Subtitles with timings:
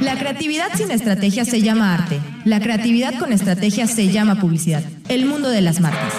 [0.00, 2.20] La creatividad sin estrategia se llama arte.
[2.44, 4.82] La creatividad con estrategia se llama publicidad.
[5.08, 6.14] El mundo de las marcas.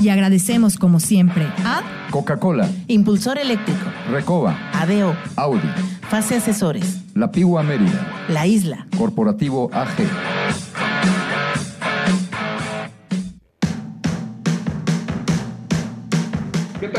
[0.00, 5.68] Y agradecemos como siempre a Coca-Cola, Impulsor Eléctrico, Recoba, ADO, Audi,
[6.10, 10.31] Fase Asesores, La Pigua Mérida, La Isla, Corporativo AG.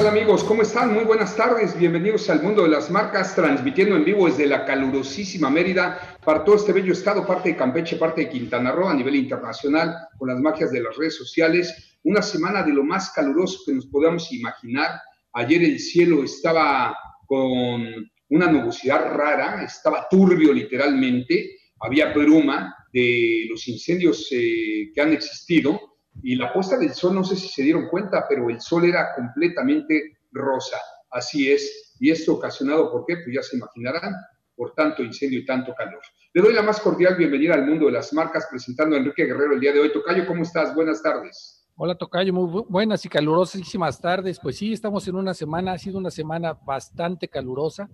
[0.04, 0.44] Tal amigos?
[0.44, 0.94] ¿Cómo están?
[0.94, 1.80] Muy buenas tardes.
[1.80, 6.58] Bienvenidos al mundo de las marcas, transmitiendo en vivo desde la calurosísima Mérida para todo
[6.58, 10.42] este bello estado, parte de Campeche, parte de Quintana Roo a nivel internacional, con las
[10.42, 11.98] magias de las redes sociales.
[12.04, 15.00] Una semana de lo más caluroso que nos podamos imaginar.
[15.32, 16.94] Ayer el cielo estaba
[17.26, 25.14] con una nubosidad rara, estaba turbio literalmente, había bruma de los incendios eh, que han
[25.14, 28.86] existido y la puesta del sol, no sé si se dieron cuenta, pero el sol
[28.86, 30.78] era completamente rosa.
[31.10, 31.96] Así es.
[32.00, 33.16] Y esto ocasionado, ¿por qué?
[33.18, 34.14] Pues ya se imaginarán,
[34.56, 36.02] por tanto incendio y tanto calor.
[36.34, 39.54] Le doy la más cordial bienvenida al mundo de las marcas, presentando a Enrique Guerrero
[39.54, 39.92] el día de hoy.
[39.92, 40.74] Tocayo, ¿cómo estás?
[40.76, 41.64] Buenas tardes.
[41.76, 44.40] Hola Tocayo, muy buenas y calurosísimas tardes.
[44.40, 47.90] Pues sí, estamos en una semana, ha sido una semana bastante calurosa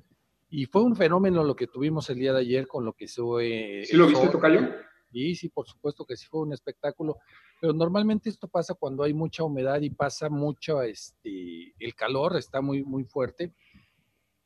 [0.50, 3.06] y fue un fenómeno lo que tuvimos el día de ayer con lo que.
[3.06, 4.68] Eh, ¿Sí lo viste, Tocayo?
[5.12, 7.18] Sí, sí, por supuesto que sí fue un espectáculo,
[7.60, 12.62] pero normalmente esto pasa cuando hay mucha humedad y pasa mucho, este, el calor está
[12.62, 13.54] muy, muy fuerte.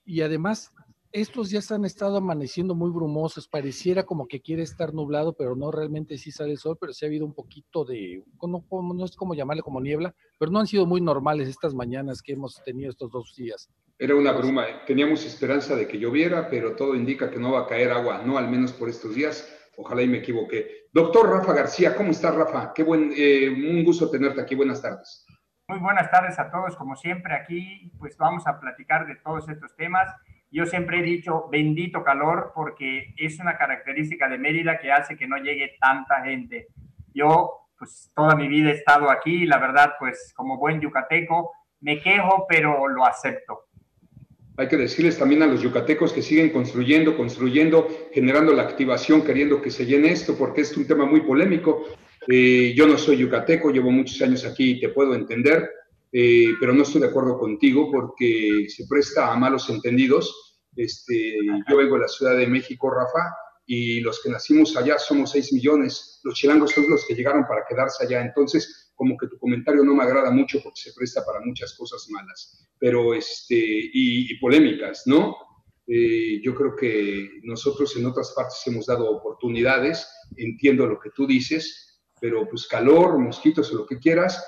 [0.06, 0.74] Y además,
[1.14, 5.70] estos días han estado amaneciendo muy brumosos, pareciera como que quiere estar nublado, pero no
[5.70, 9.16] realmente sí sale el sol, pero sí ha habido un poquito de, no, no sé
[9.16, 12.90] cómo llamarle como niebla, pero no han sido muy normales estas mañanas que hemos tenido
[12.90, 13.70] estos dos días.
[14.00, 17.68] Era una bruma, teníamos esperanza de que lloviera, pero todo indica que no va a
[17.68, 20.88] caer agua, no al menos por estos días Ojalá y me equivoqué.
[20.92, 22.74] Doctor Rafa García, ¿cómo estás, Rafa?
[22.74, 24.56] Qué buen, eh, un gusto tenerte aquí.
[24.56, 25.26] Buenas tardes.
[25.68, 29.76] Muy buenas tardes a todos, como siempre aquí, pues vamos a platicar de todos estos
[29.76, 30.14] temas.
[30.52, 35.28] Yo siempre he dicho bendito calor porque es una característica de Mérida que hace que
[35.28, 36.68] no llegue tanta gente.
[37.14, 42.00] Yo, pues toda mi vida he estado aquí la verdad, pues como buen yucateco, me
[42.00, 43.70] quejo, pero lo acepto.
[44.56, 49.62] Hay que decirles también a los yucatecos que siguen construyendo, construyendo, generando la activación, queriendo
[49.62, 51.86] que se llene esto, porque es un tema muy polémico.
[52.28, 55.70] Eh, yo no soy yucateco, llevo muchos años aquí y te puedo entender,
[56.12, 60.62] eh, pero no estoy de acuerdo contigo porque se presta a malos entendidos.
[60.76, 61.36] Este,
[61.70, 65.54] yo vengo de la Ciudad de México, Rafa, y los que nacimos allá somos 6
[65.54, 66.20] millones.
[66.24, 68.22] Los chilangos son los que llegaron para quedarse allá.
[68.22, 72.08] Entonces, como que tu comentario no me agrada mucho porque se presta para muchas cosas
[72.10, 75.36] malas, pero este, y, polémicas, ¿no?
[75.88, 81.28] Eh, yo creo que nosotros en otras partes hemos dado oportunidades, entiendo lo que tú
[81.28, 84.42] dices, pero pues calor, mosquitos o lo que quieras,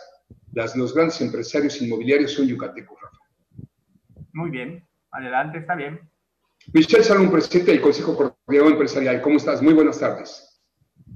[0.53, 3.17] las, los grandes empresarios inmobiliarios son yucatecos, Rafa.
[4.31, 6.09] Muy bien, adelante, está bien.
[6.73, 9.61] Michelle Salón, presidente del Consejo Coordinador Empresarial, ¿cómo estás?
[9.61, 10.54] Muy buenas tardes.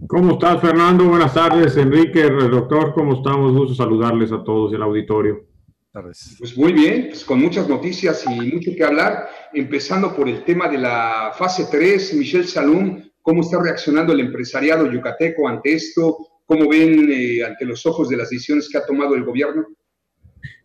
[0.08, 1.06] ¿Cómo estás, Fernando?
[1.06, 2.94] Buenas tardes, Enrique, doctor.
[2.94, 3.52] ¿Cómo estamos?
[3.52, 5.46] Gusto saludarles a todos el auditorio.
[5.92, 10.70] Pues muy bien, pues con muchas noticias y mucho que hablar, empezando por el tema
[10.70, 12.14] de la fase 3.
[12.14, 16.18] Michelle Salum, ¿cómo está reaccionando el empresariado yucateco ante esto?
[16.46, 19.66] ¿Cómo ven eh, ante los ojos de las decisiones que ha tomado el gobierno?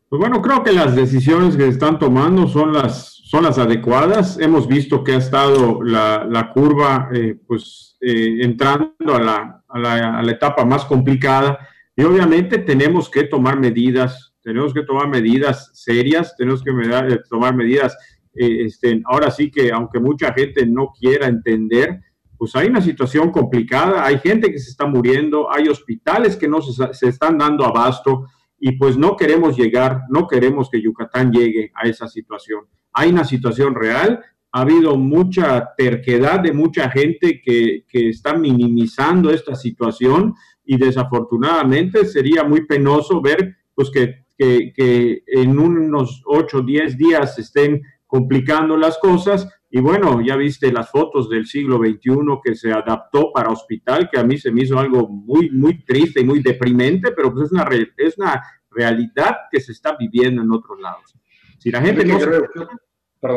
[0.08, 4.38] Pues bueno, creo que las decisiones que están tomando son las son las adecuadas.
[4.38, 10.18] Hemos visto que ha estado la, curva eh, pues, eh, entrando a la, a, la,
[10.18, 15.70] a la, etapa más complicada y obviamente tenemos que tomar medidas, tenemos que tomar medidas
[15.72, 17.96] serias, tenemos que eh, tomar medidas,
[18.34, 22.00] este, ahora sí que aunque mucha gente no quiera entender,
[22.36, 26.60] pues hay una situación complicada, hay gente que se está muriendo, hay hospitales que no
[26.60, 28.26] se, se están dando abasto
[28.60, 33.24] y pues no queremos llegar, no queremos que Yucatán llegue a esa situación hay una
[33.24, 40.34] situación real, ha habido mucha terquedad de mucha gente que, está minimizando esta situación
[40.64, 47.82] y desafortunadamente sería muy penoso ver pues que, en unos 8 o 10 días estén
[48.06, 52.00] complicando las cosas y bueno, ya viste las fotos del siglo XXI
[52.44, 56.20] que se adaptó para hospital, que a mí se me hizo algo muy, muy triste
[56.20, 58.40] y muy deprimente, pero pues es una, es una
[58.70, 61.16] realidad que se está viviendo en otros lados.
[61.64, 62.18] Si la gente no...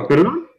[0.05, 0.49] Perdón.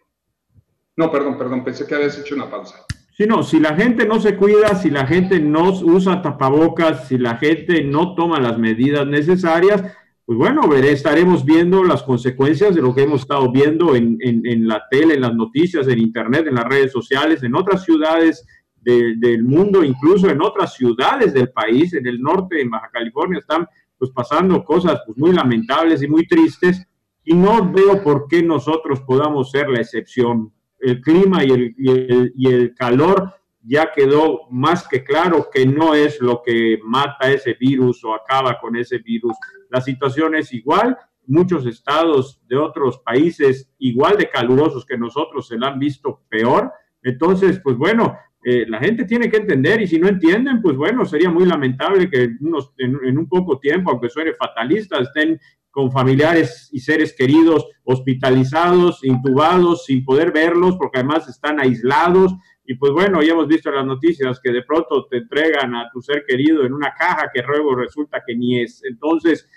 [0.96, 2.86] No, perdón, perdón, pensé que habías hecho una pausa.
[3.14, 7.18] Sí, no, si la gente no se cuida, si la gente no usa tapabocas, si
[7.18, 9.84] la gente no toma las medidas necesarias,
[10.24, 14.66] pues bueno, veré, estaremos viendo las consecuencias de lo que hemos estado viendo en, en,
[14.66, 18.46] la tele, en las noticias, en internet, en las redes sociales, en otras ciudades
[18.80, 23.68] del mundo, incluso en otras ciudades del país, en el norte, en Baja California, están
[23.98, 26.88] pues pasando cosas pues, muy lamentables y muy tristes
[27.28, 30.50] y no veo por qué nosotros podamos ser la excepción.
[30.80, 36.22] El clima y el, y el, calor ya quedó más que claro que no es
[36.22, 39.36] lo que mata ese virus o acaba con ese virus.
[39.68, 40.96] La situación es igual.
[41.26, 46.72] Muchos estados de otros países igual de calurosos que nosotros se la han visto peor.
[47.02, 51.04] Entonces, pues bueno, eh, la gente tiene que entender y si no entienden, pues bueno,
[51.04, 55.38] sería muy lamentable que unos, en, en, un poco tiempo, aunque suene fatalista, estén
[55.78, 62.34] con familiares y seres queridos hospitalizados, intubados, sin poder verlos, porque además están aislados.
[62.64, 65.88] Y pues bueno, ya hemos visto en las noticias que de pronto te entregan a
[65.92, 68.82] tu ser querido en una caja que luego resulta que ni es.
[68.90, 69.48] Entonces,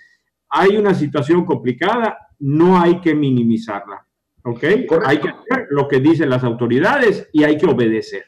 [0.47, 4.05] hay una situación complicada, no hay que minimizarla.
[4.43, 4.63] ¿Ok?
[5.03, 8.25] Hay que hacer lo que dicen las autoridades y hay que obedecer.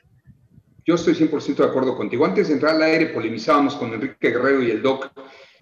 [0.83, 2.25] Yo estoy 100% de acuerdo contigo.
[2.25, 5.11] Antes de entrar al aire polemizábamos con Enrique Guerrero y el DOC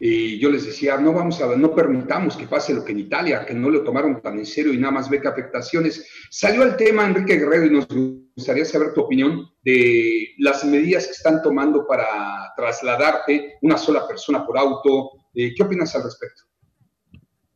[0.03, 3.45] y yo les decía, no vamos a, no permitamos que pase lo que en Italia,
[3.45, 6.07] que no lo tomaron tan en serio y nada más que afectaciones.
[6.31, 7.87] Salió el tema, Enrique Guerrero, y nos
[8.35, 14.43] gustaría saber tu opinión de las medidas que están tomando para trasladarte una sola persona
[14.43, 15.11] por auto.
[15.35, 16.45] Eh, ¿Qué opinas al respecto?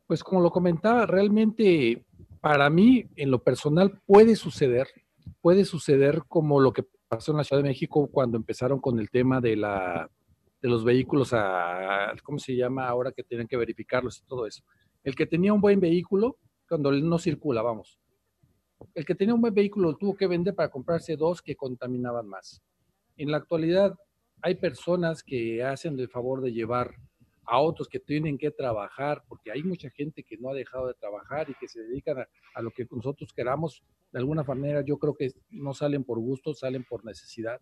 [0.06, 2.06] Pues como lo comentaba, realmente
[2.40, 4.86] para mí, en lo personal, puede suceder,
[5.40, 9.10] puede suceder como lo que pasó en la Ciudad de México cuando empezaron con el
[9.10, 10.08] tema de la
[10.60, 14.62] de los vehículos a, ¿cómo se llama ahora que tienen que verificarlos y todo eso?
[15.04, 16.38] El que tenía un buen vehículo,
[16.68, 18.00] cuando no circula, vamos.
[18.94, 22.62] El que tenía un buen vehículo tuvo que vender para comprarse dos que contaminaban más.
[23.16, 23.94] En la actualidad
[24.42, 26.94] hay personas que hacen el favor de llevar
[27.44, 30.94] a otros que tienen que trabajar, porque hay mucha gente que no ha dejado de
[30.94, 33.84] trabajar y que se dedican a, a, lo que nosotros queramos.
[34.10, 37.60] De alguna manera yo creo que no salen por gusto, salen por necesidad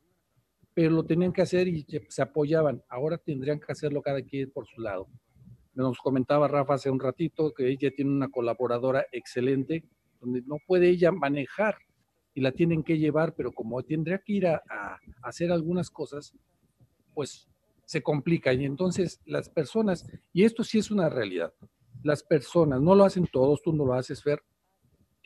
[0.74, 2.82] pero lo tenían que hacer y se apoyaban.
[2.88, 5.08] Ahora tendrían que hacerlo cada quien por su lado.
[5.74, 9.84] Nos comentaba Rafa hace un ratito que ella tiene una colaboradora excelente,
[10.20, 11.76] donde no puede ella manejar
[12.34, 16.34] y la tienen que llevar, pero como tendría que ir a, a hacer algunas cosas,
[17.14, 17.48] pues
[17.84, 18.52] se complica.
[18.52, 21.52] Y entonces las personas, y esto sí es una realidad,
[22.02, 24.42] las personas, no lo hacen todos, tú no lo haces, Fer,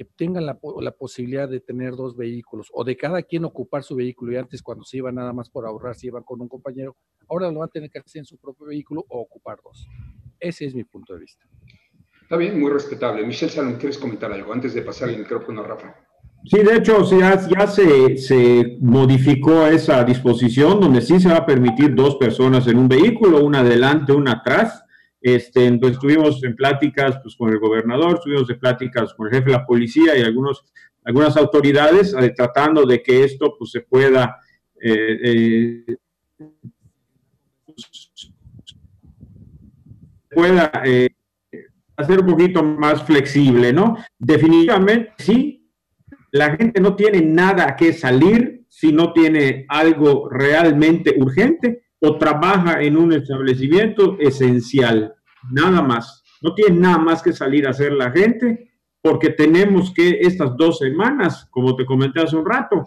[0.04, 4.32] tengan la, la, posibilidad de tener dos vehículos o de cada quien ocupar su vehículo
[4.32, 6.96] y antes cuando se iban nada más por ahorrar, se iban con un compañero,
[7.28, 9.86] ahora lo van a tener que hacer en su propio vehículo o ocupar dos.
[10.38, 11.44] Ese es mi punto de vista.
[12.22, 13.26] Está bien, muy respetable.
[13.26, 15.96] Michelle Salón, ¿quieres comentar algo antes de pasar el micrófono a Rafa?
[16.44, 21.46] Sí, de hecho, ya, ya se, se, modificó esa disposición donde sí se va a
[21.46, 24.84] permitir dos personas en un vehículo, una adelante, una atrás
[25.20, 29.46] este, entonces estuvimos en pláticas pues, con el gobernador, estuvimos en pláticas con el jefe
[29.46, 30.64] de la policía y algunos,
[31.04, 34.36] algunas autoridades eh, tratando de que esto pues, se pueda
[34.80, 35.96] eh, eh,
[40.30, 40.70] pueda
[41.96, 43.96] hacer un poquito más flexible, ¿no?
[44.18, 45.68] Definitivamente sí,
[46.30, 52.82] la gente no tiene nada que salir si no tiene algo realmente urgente o trabaja
[52.82, 55.14] en un establecimiento esencial,
[55.50, 56.22] nada más.
[56.40, 58.70] No tiene nada más que salir a hacer la gente
[59.02, 62.84] porque tenemos que estas dos semanas, como te comenté hace un rato,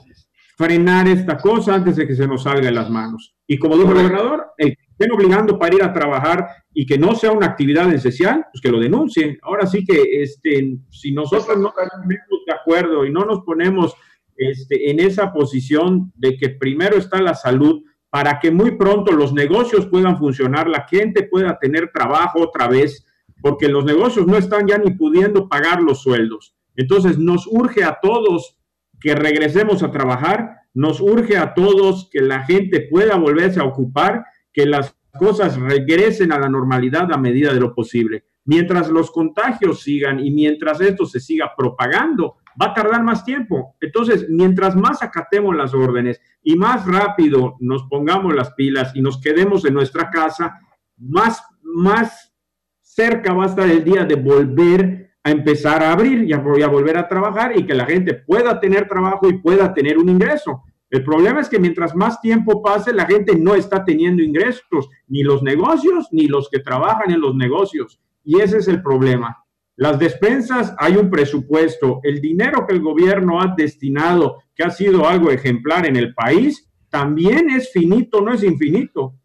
[0.57, 3.35] frenar esta cosa antes de que se nos salga de las manos.
[3.47, 6.97] Y como dijo el gobernador, el que estén obligando para ir a trabajar y que
[6.97, 9.37] no sea una actividad esencial, pues que lo denuncien.
[9.41, 12.07] Ahora sí que este, si nosotros no estamos
[12.45, 13.95] de acuerdo y no nos ponemos
[14.35, 19.33] este, en esa posición de que primero está la salud, para que muy pronto los
[19.33, 23.05] negocios puedan funcionar, la gente pueda tener trabajo otra vez,
[23.41, 26.53] porque los negocios no están ya ni pudiendo pagar los sueldos.
[26.75, 28.57] Entonces nos urge a todos
[28.99, 34.25] que regresemos a trabajar, nos urge a todos que la gente pueda volverse a ocupar,
[34.51, 38.25] que las cosas regresen a la normalidad a medida de lo posible.
[38.43, 43.75] Mientras los contagios sigan y mientras esto se siga propagando, va a tardar más tiempo.
[43.79, 49.21] Entonces, mientras más acatemos las órdenes y más rápido nos pongamos las pilas y nos
[49.21, 50.59] quedemos en nuestra casa,
[50.97, 52.33] más, más
[52.81, 56.67] cerca va a estar el día de volver a empezar a abrir y a, a
[56.67, 60.63] volver a trabajar y que la gente pueda tener trabajo y pueda tener un ingreso.
[60.89, 65.23] El problema es que mientras más tiempo pase, la gente no está teniendo ingresos, ni
[65.23, 68.01] los negocios, ni los que trabajan en los negocios.
[68.25, 69.40] Y ese es el problema.
[69.81, 72.01] Las despensas, hay un presupuesto.
[72.03, 76.71] El dinero que el gobierno ha destinado, que ha sido algo ejemplar en el país,
[76.87, 79.15] también es finito, no es infinito.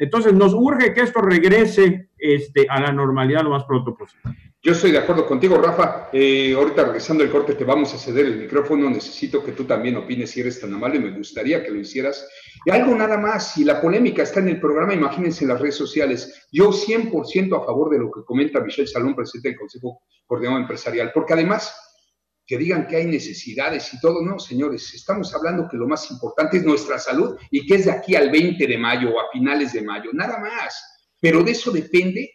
[0.00, 4.36] Entonces nos urge que esto regrese este, a la normalidad lo más pronto posible.
[4.60, 6.08] Yo estoy de acuerdo contigo, Rafa.
[6.12, 8.90] Eh, ahorita regresando el corte te vamos a ceder el micrófono.
[8.90, 10.98] Necesito que tú también opines si eres tan amable.
[10.98, 12.28] Me gustaría que lo hicieras.
[12.66, 15.76] Y algo nada más, si la polémica está en el programa, imagínense en las redes
[15.76, 16.48] sociales.
[16.50, 21.12] Yo 100% a favor de lo que comenta Michelle Salón, presidente del Consejo Coordinador Empresarial,
[21.14, 21.72] porque además
[22.44, 24.20] que digan que hay necesidades y todo.
[24.20, 27.92] No, señores, estamos hablando que lo más importante es nuestra salud y que es de
[27.92, 31.06] aquí al 20 de mayo o a finales de mayo, nada más.
[31.20, 32.28] Pero de eso depende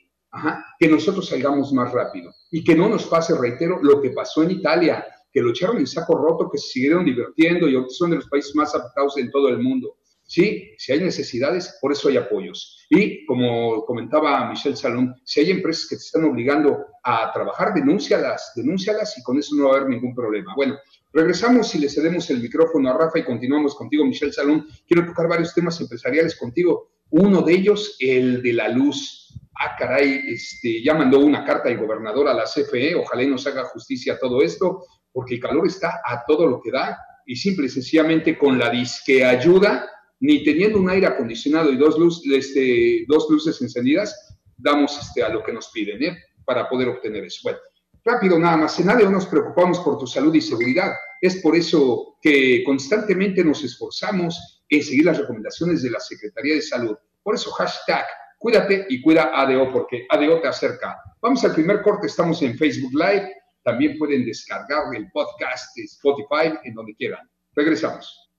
[0.80, 4.52] que nosotros salgamos más rápido y que no nos pase, reitero, lo que pasó en
[4.52, 8.30] Italia, que lo echaron en saco roto, que se siguieron divirtiendo y son de los
[8.30, 9.98] países más afectados en todo el mundo.
[10.32, 12.86] Sí, si hay necesidades, por eso hay apoyos.
[12.90, 18.54] Y como comentaba Michelle Salón, si hay empresas que te están obligando a trabajar, denúncialas,
[18.56, 20.54] denúncialas y con eso no va a haber ningún problema.
[20.56, 20.78] Bueno,
[21.12, 24.66] regresamos y le cedemos el micrófono a Rafa y continuamos contigo, Michelle Salón.
[24.88, 26.94] Quiero tocar varios temas empresariales contigo.
[27.10, 29.38] Uno de ellos, el de la luz.
[29.60, 33.46] Ah, caray, este, ya mandó una carta el gobernador a la CFE, ojalá y nos
[33.48, 37.36] haga justicia a todo esto, porque el calor está a todo lo que da y
[37.36, 39.91] simple y sencillamente con la disque ayuda
[40.22, 45.44] ni teniendo un aire acondicionado y dos, este, dos luces encendidas, damos este, a lo
[45.44, 46.18] que nos piden ¿eh?
[46.46, 47.40] para poder obtener eso.
[47.44, 47.60] Bueno,
[48.06, 50.92] rápido nada más, en nadie nos preocupamos por tu salud y seguridad.
[51.20, 56.62] Es por eso que constantemente nos esforzamos en seguir las recomendaciones de la Secretaría de
[56.62, 56.96] Salud.
[57.24, 58.06] Por eso, hashtag,
[58.38, 60.98] cuídate y cuida ADO, porque ADO te acerca.
[61.20, 63.34] Vamos al primer corte, estamos en Facebook Live.
[63.64, 67.28] También pueden descargar el podcast de Spotify en donde quieran.
[67.56, 68.31] Regresamos.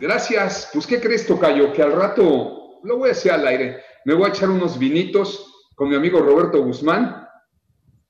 [0.00, 0.70] Gracias.
[0.72, 1.72] Pues, ¿qué crees, Tocayo?
[1.72, 5.68] Que al rato, lo voy a hacer al aire, me voy a echar unos vinitos
[5.74, 7.26] con mi amigo Roberto Guzmán,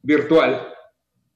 [0.02, 0.72] virtual,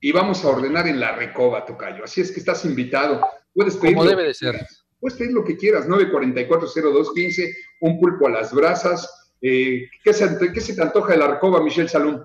[0.01, 2.05] y vamos a ordenar en la recoba, Tocayo.
[2.05, 3.21] Así es que estás invitado.
[3.55, 3.95] Puedes pedir.
[3.95, 4.67] Como debe de ser.
[4.99, 9.33] Puedes pedir lo que quieras, 944-0215, un pulpo a las brasas.
[9.41, 12.23] Eh, ¿qué, se, ¿Qué se te antoja de la recoba, Michelle Salón?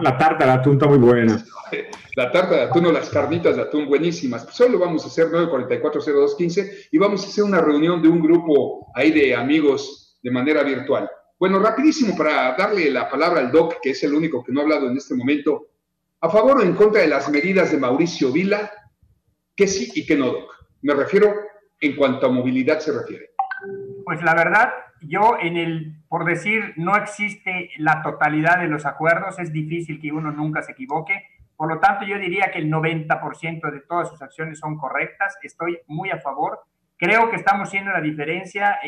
[0.00, 1.44] La tarta atún está muy buena.
[2.16, 4.44] La tarta de atún o las carnitas de atún buenísimas.
[4.44, 8.90] Pues solo vamos a hacer 9440215 y vamos a hacer una reunión de un grupo
[8.94, 11.10] ahí de amigos de manera virtual.
[11.38, 14.62] Bueno, rapidísimo para darle la palabra al doc, que es el único que no ha
[14.62, 15.66] hablado en este momento.
[16.22, 18.72] ¿A favor o en contra de las medidas de Mauricio Vila?
[19.54, 20.54] Que sí y que no, doc.
[20.80, 21.34] Me refiero
[21.78, 23.32] en cuanto a movilidad se refiere.
[24.06, 24.70] Pues la verdad,
[25.02, 30.12] yo en el, por decir, no existe la totalidad de los acuerdos, es difícil que
[30.12, 31.35] uno nunca se equivoque.
[31.56, 35.38] Por lo tanto, yo diría que el 90% de todas sus acciones son correctas.
[35.42, 36.60] Estoy muy a favor.
[36.98, 38.78] Creo que estamos haciendo la diferencia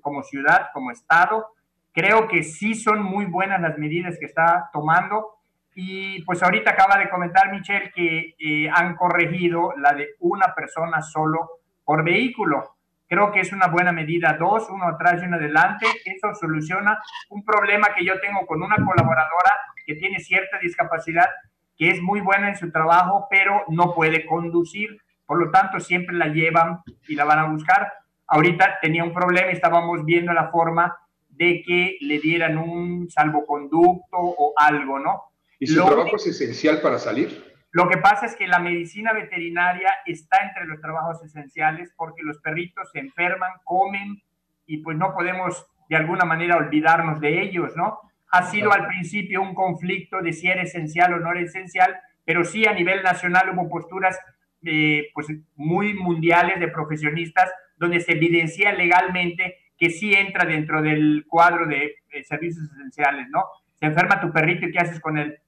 [0.00, 1.46] como ciudad, como Estado.
[1.92, 5.36] Creo que sí son muy buenas las medidas que está tomando.
[5.74, 11.02] Y pues ahorita acaba de comentar Michelle que eh, han corregido la de una persona
[11.02, 12.76] solo por vehículo.
[13.08, 14.36] Creo que es una buena medida.
[14.38, 15.86] Dos, uno atrás y uno adelante.
[16.04, 16.98] Eso soluciona
[17.30, 19.52] un problema que yo tengo con una colaboradora
[19.86, 21.28] que tiene cierta discapacidad,
[21.76, 25.00] que es muy buena en su trabajo, pero no puede conducir.
[25.26, 27.92] Por lo tanto, siempre la llevan y la van a buscar.
[28.26, 30.96] Ahorita tenía un problema y estábamos viendo la forma
[31.28, 35.22] de que le dieran un salvoconducto o algo, ¿no?
[35.58, 37.56] ¿Y su trabajo es esencial para salir?
[37.70, 42.38] Lo que pasa es que la medicina veterinaria está entre los trabajos esenciales porque los
[42.38, 44.22] perritos se enferman, comen
[44.66, 48.00] y pues no podemos de alguna manera olvidarnos de ellos, ¿no?
[48.30, 52.44] Ha sido al principio un conflicto de si era esencial o no era esencial, pero
[52.44, 54.18] sí a nivel nacional hubo posturas
[54.62, 61.24] eh, pues muy mundiales de profesionistas donde se evidencia legalmente que sí entra dentro del
[61.28, 63.44] cuadro de eh, servicios esenciales, ¿no?
[63.78, 65.38] Se enferma tu perrito y ¿qué haces con él?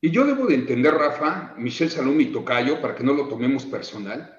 [0.00, 3.64] Y yo debo de entender, Rafa, Michelle Salum y Tocayo, para que no lo tomemos
[3.66, 4.38] personal,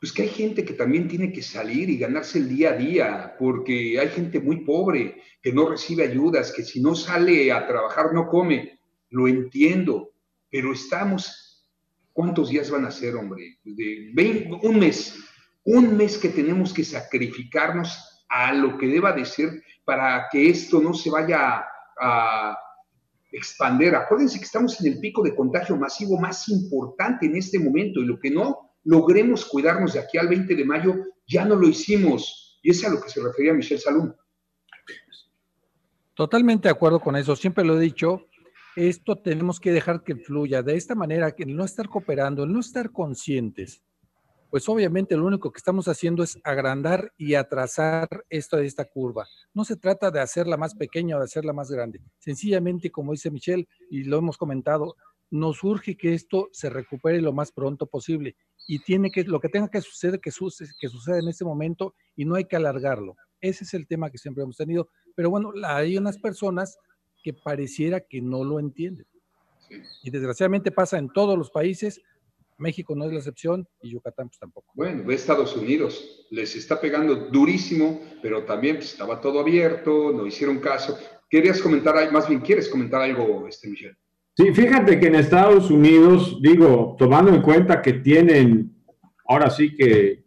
[0.00, 3.36] pues que hay gente que también tiene que salir y ganarse el día a día,
[3.38, 8.12] porque hay gente muy pobre que no recibe ayudas, que si no sale a trabajar
[8.12, 8.78] no come.
[9.10, 10.12] Lo entiendo,
[10.50, 11.66] pero estamos,
[12.12, 13.58] ¿cuántos días van a ser, hombre?
[13.64, 14.12] De
[14.62, 15.18] un mes,
[15.64, 20.80] un mes que tenemos que sacrificarnos a lo que deba de ser para que esto
[20.80, 21.64] no se vaya
[22.00, 22.56] a
[23.32, 23.96] expander.
[23.96, 28.06] Acuérdense que estamos en el pico de contagio masivo más importante en este momento y
[28.06, 30.94] lo que no logremos cuidarnos de aquí al 20 de mayo,
[31.26, 32.58] ya no lo hicimos.
[32.62, 34.14] Y es a lo que se refería Michelle Salum.
[36.14, 37.36] Totalmente de acuerdo con eso.
[37.36, 38.26] Siempre lo he dicho,
[38.76, 40.62] esto tenemos que dejar que fluya.
[40.62, 43.82] De esta manera, que no estar cooperando, el no estar conscientes
[44.50, 49.26] pues obviamente lo único que estamos haciendo es agrandar y atrasar esto de esta curva.
[49.52, 52.00] No se trata de hacerla más pequeña o de hacerla más grande.
[52.18, 54.96] Sencillamente, como dice Michelle, y lo hemos comentado,
[55.30, 58.36] nos urge que esto se recupere lo más pronto posible.
[58.68, 62.24] Y tiene que, lo que tenga que suceder, que, que suceda en este momento y
[62.24, 63.16] no hay que alargarlo.
[63.40, 64.88] Ese es el tema que siempre hemos tenido.
[65.16, 66.78] Pero bueno, hay unas personas
[67.22, 69.06] que pareciera que no lo entienden.
[70.02, 72.00] Y desgraciadamente pasa en todos los países,
[72.58, 74.70] México no es la excepción y Yucatán pues tampoco.
[74.74, 80.26] Bueno, ve Estados Unidos, les está pegando durísimo, pero también pues, estaba todo abierto, no
[80.26, 80.98] hicieron caso.
[81.30, 83.96] ¿Querías comentar, más bien quieres comentar algo, este Michelle?
[84.38, 88.72] Sí, fíjate que en Estados Unidos, digo, tomando en cuenta que tienen,
[89.26, 90.22] ahora sí que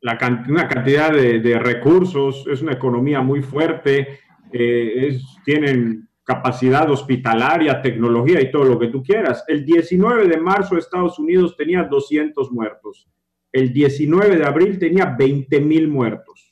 [0.00, 0.16] la,
[0.48, 4.20] una cantidad de, recursos, es una economía muy fuerte,
[4.52, 9.42] eh, tienen capacidad hospitalaria, tecnología y todo lo que tú quieras.
[9.48, 13.08] El 19 de marzo Estados Unidos tenía 200 muertos.
[13.50, 16.48] El 19 de abril tenía 20 mil muertos.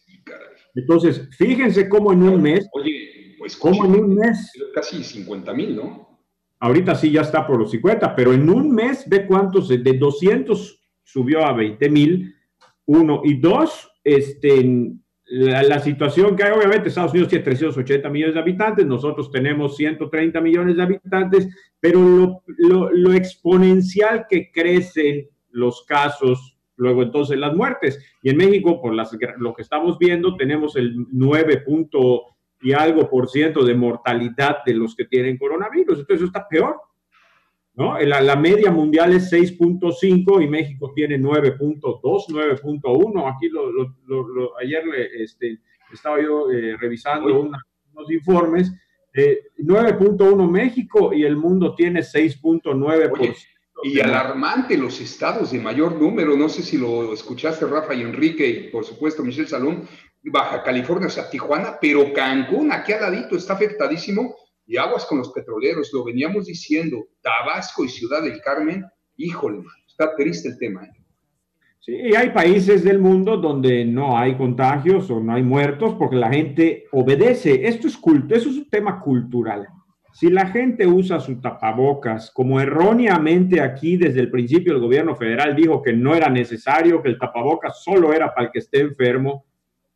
[0.74, 2.68] Entonces, fíjense cómo en un mes...
[2.72, 4.50] Oye, pues cómo en un mes...
[4.74, 6.11] Casi 50 mil, ¿no?
[6.62, 10.80] Ahorita sí ya está por los 50, pero en un mes ve cuántos, de 200
[11.02, 12.36] subió a 20 mil,
[12.86, 14.92] uno, y dos, este,
[15.24, 20.40] la, situación que hay, obviamente Estados Unidos tiene 380 millones de habitantes, nosotros tenemos 130
[20.40, 21.48] millones de habitantes,
[21.80, 27.98] pero lo, exponencial que crecen los casos, luego entonces las muertes.
[28.22, 31.64] Y en México, por las, lo que estamos viendo, tenemos el 9
[32.62, 35.98] y algo por ciento de mortalidad de los que tienen coronavirus.
[35.98, 36.76] Entonces eso está peor.
[37.74, 37.98] ¿no?
[38.00, 43.34] La, la media mundial es 6.5 y México tiene 9.2, 9.1.
[43.34, 44.84] Aquí lo, lo, ayer
[45.18, 45.58] este,
[45.92, 48.72] estaba yo eh, revisando unos informes.
[49.14, 53.36] 9.1 México y el mundo tiene 6.9%.
[53.84, 58.46] Y alarmante los estados de mayor número, no sé si lo escuchaste Rafa y Enrique
[58.46, 59.88] y por supuesto Michelle Salón,
[60.30, 64.36] Baja California, o sea, Tijuana, pero Cancún, aquí al ladito, está afectadísimo
[64.66, 68.84] y aguas con los petroleros, lo veníamos diciendo, Tabasco y Ciudad del Carmen,
[69.16, 70.84] híjole, está triste el tema.
[70.84, 70.92] ¿eh?
[71.80, 76.14] Sí, y hay países del mundo donde no hay contagios o no hay muertos porque
[76.14, 77.66] la gente obedece.
[77.66, 79.66] Esto es culto, eso es un tema cultural.
[80.12, 85.56] Si la gente usa su tapabocas, como erróneamente aquí desde el principio el gobierno federal
[85.56, 89.46] dijo que no era necesario, que el tapabocas solo era para el que esté enfermo,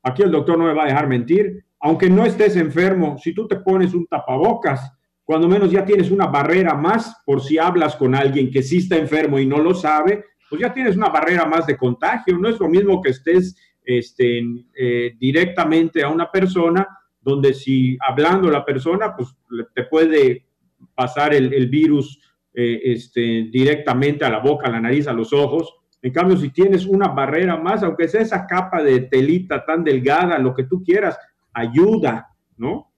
[0.06, 3.48] aquí el doctor no me va a dejar mentir, aunque no estés enfermo, si tú
[3.48, 4.92] te pones un tapabocas,
[5.24, 8.96] cuando menos ya tienes una barrera más por si hablas con alguien que sí está
[8.96, 12.38] enfermo y no lo sabe, pues ya tienes una barrera más de contagio.
[12.38, 14.44] No es lo mismo que estés este,
[14.78, 16.86] eh, directamente a una persona,
[17.20, 19.36] donde si hablando la persona, pues
[19.74, 20.46] te puede
[20.94, 22.20] pasar el, virus
[22.54, 25.74] eh, este, directamente a la boca, a la nariz, a los ojos.
[26.06, 30.38] En cambio, si tienes una barrera más, aunque sea esa capa de telita tan delgada,
[30.38, 31.18] lo que tú quieras,
[31.52, 32.92] ayuda, ¿no?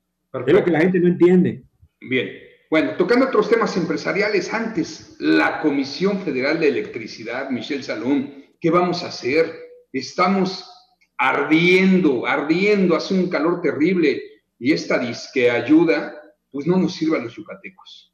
[0.47, 1.65] Es lo que la gente no entiende.
[2.03, 2.29] Bien.
[2.69, 9.03] Bueno, tocando otros temas empresariales, antes, la Comisión Federal de Electricidad, Michelle Salón, ¿qué vamos
[9.03, 9.55] a hacer?
[9.91, 10.71] Estamos
[11.17, 14.21] ardiendo, ardiendo, hace un calor terrible
[14.59, 16.15] y esta disque ayuda,
[16.51, 18.08] pues no nos sirve a los yucatecos.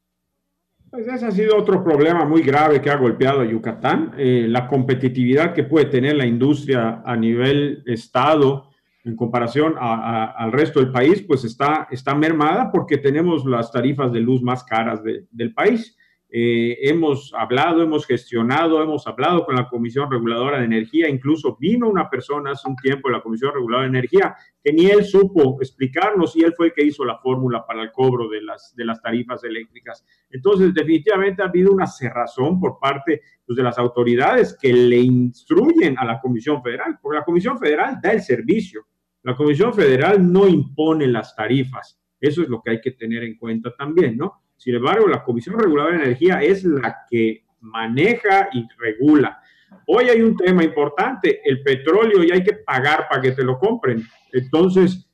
[0.94, 4.68] Pues ese ha sido otro problema muy grave que ha golpeado a Yucatán, eh, la
[4.68, 8.70] competitividad que puede tener la industria a nivel estado
[9.02, 14.20] en comparación al resto del país, pues está, está mermada porque tenemos las tarifas de
[14.20, 15.96] luz más caras del país.
[16.36, 21.88] Eh, hemos hablado, hemos gestionado, hemos hablado con la Comisión Reguladora de Energía, incluso vino
[21.88, 25.58] una persona hace un tiempo de la Comisión Reguladora de Energía que ni él supo
[25.60, 29.44] explicarnos y él fue el que hizo la fórmula para el cobro de las, tarifas
[29.44, 30.04] eléctricas.
[30.28, 35.96] Entonces, definitivamente ha habido una cerrazón por parte pues, de las autoridades que le instruyen
[35.98, 38.86] a la Comisión Federal, porque la Comisión Federal da el servicio
[39.24, 41.98] la Comisión Federal no impone las tarifas.
[42.20, 44.43] Eso es lo que hay que tener en cuenta también, ¿no?
[44.64, 49.38] Sin embargo, la Comisión Reguladora de Energía es la que maneja y regula.
[49.86, 53.58] Hoy hay un tema importante, el petróleo y hay que pagar para que te lo
[53.58, 54.02] compren.
[54.32, 55.06] Entonces,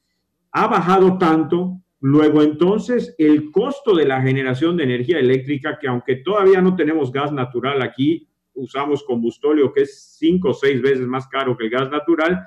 [0.52, 6.14] ha bajado tanto, luego entonces el costo de la generación de energía eléctrica, que aunque
[6.14, 11.26] todavía no tenemos gas natural aquí, usamos combustóleo que es cinco o seis veces más
[11.26, 12.46] caro que el gas natural,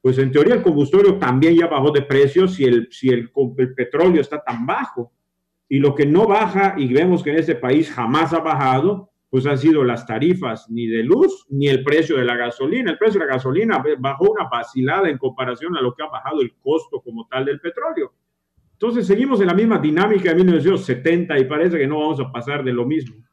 [0.00, 3.30] pues en teoría el combustorio también ya bajó de precio si el, si el,
[3.76, 5.12] petróleo está tan bajo.
[5.72, 9.46] Y lo que no baja, y vemos que en ese país jamás ha bajado, pues
[9.46, 12.90] han sido las tarifas ni de luz ni el precio de la gasolina.
[12.90, 16.42] El precio de la gasolina bajó una vacilada en comparación a lo que ha bajado
[16.42, 18.12] el costo como tal del petróleo.
[18.72, 22.64] Entonces seguimos en la misma dinámica de 1970 y parece que no vamos a pasar
[22.64, 23.24] de lo mismo.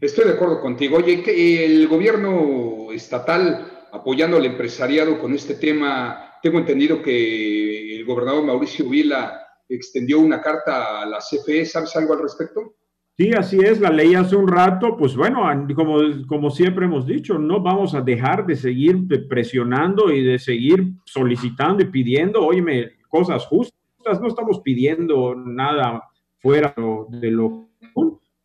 [0.00, 0.96] Estoy de acuerdo contigo.
[0.96, 1.22] Oye,
[1.64, 6.38] el gobierno estatal apoyando al empresariado con este tema.
[6.42, 11.64] Tengo entendido que el gobernador Mauricio Vila extendió una carta a la CFE.
[11.64, 12.74] ¿Sabes algo al respecto?
[13.16, 15.42] Sí, así es, la ley hace un rato, pues bueno,
[15.74, 20.94] como, como siempre hemos dicho, no vamos a dejar de seguir presionando y de seguir
[21.04, 26.02] solicitando y pidiendo, oíme, cosas justas, no estamos pidiendo nada
[26.38, 26.74] fuera
[27.10, 27.68] de lo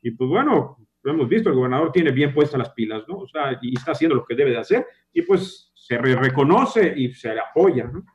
[0.02, 3.20] y pues bueno, lo hemos visto, el gobernador tiene bien puestas las pilas, ¿no?
[3.20, 7.14] O sea, y está haciendo lo que debe de hacer y pues se reconoce y
[7.14, 8.06] se le apoya, ¿no?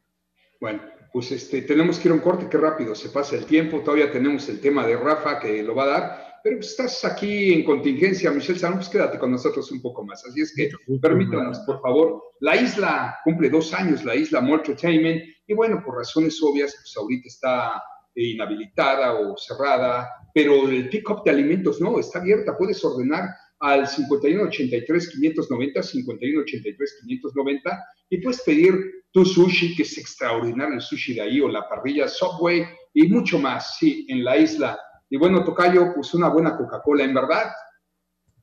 [0.60, 3.80] Bueno, pues este, tenemos que ir a un corte, qué rápido se pasa el tiempo,
[3.80, 7.52] todavía tenemos el tema de Rafa que lo va a dar, pero pues, estás aquí
[7.52, 10.24] en contingencia, Michelle Salón, pues quédate con nosotros un poco más.
[10.26, 10.70] Así es que
[11.00, 15.98] permítanos, por favor, la isla cumple dos años, la isla More Entertainment, y bueno, por
[15.98, 17.82] razones obvias, pues ahorita está
[18.14, 23.28] inhabilitada o cerrada, pero el pick-up de alimentos no, está abierta, puedes ordenar
[23.62, 31.40] al 5183-590, 5183-590 y puedes pedir tu sushi, que es extraordinario el sushi de ahí,
[31.40, 34.76] o la parrilla Subway y mucho más, sí, en la isla.
[35.08, 37.52] Y bueno, Tocayo, pues una buena Coca-Cola, en verdad,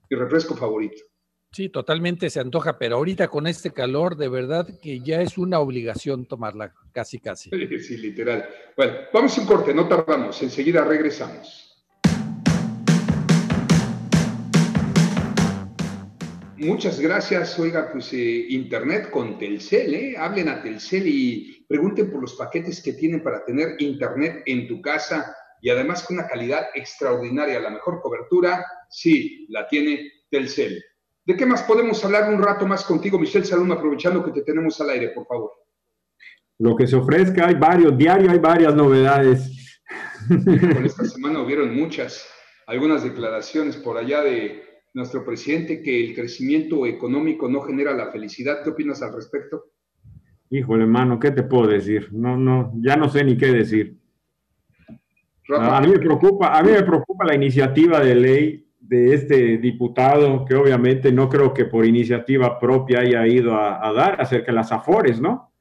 [0.09, 1.03] mi refresco favorito.
[1.51, 5.59] Sí, totalmente se antoja, pero ahorita con este calor, de verdad que ya es una
[5.59, 7.49] obligación tomarla, casi, casi.
[7.79, 8.47] Sí, literal.
[8.77, 11.68] Bueno, vamos a un corte, no tardamos, enseguida regresamos.
[16.59, 17.57] Muchas gracias.
[17.57, 20.15] Oiga, pues eh, Internet con Telcel, ¿eh?
[20.17, 24.81] Hablen a Telcel y pregunten por los paquetes que tienen para tener Internet en tu
[24.81, 27.61] casa y además con una calidad extraordinaria.
[27.61, 30.83] La mejor cobertura, sí, la tiene Telcel.
[31.23, 34.81] ¿De qué más podemos hablar un rato más contigo, Michelle Salum, aprovechando que te tenemos
[34.81, 35.51] al aire, por favor?
[36.57, 39.81] Lo que se ofrezca, hay varios, diario hay varias novedades.
[40.83, 42.27] esta semana hubieron muchas,
[42.67, 44.68] algunas declaraciones por allá de
[44.99, 48.57] nuestro presidente que el crecimiento económico no genera la felicidad.
[48.63, 49.71] ¿Qué opinas al respecto?
[50.49, 52.09] Híjole, hermano, ¿qué te puedo decir?
[52.11, 53.97] No, no, ya no sé ni qué decir.
[55.57, 60.43] A mí me preocupa, a mí me preocupa la iniciativa de ley de este diputado
[60.45, 64.71] que obviamente no creo que por iniciativa propia haya ido a, dar acerca de las
[64.71, 65.53] afores, ¿no?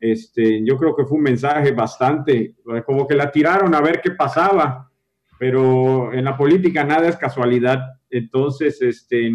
[0.00, 2.54] Este, yo creo que fue un mensaje bastante,
[2.86, 4.90] como que la tiraron a ver qué pasaba,
[5.38, 9.32] pero en la política nada es casualidad entonces, este,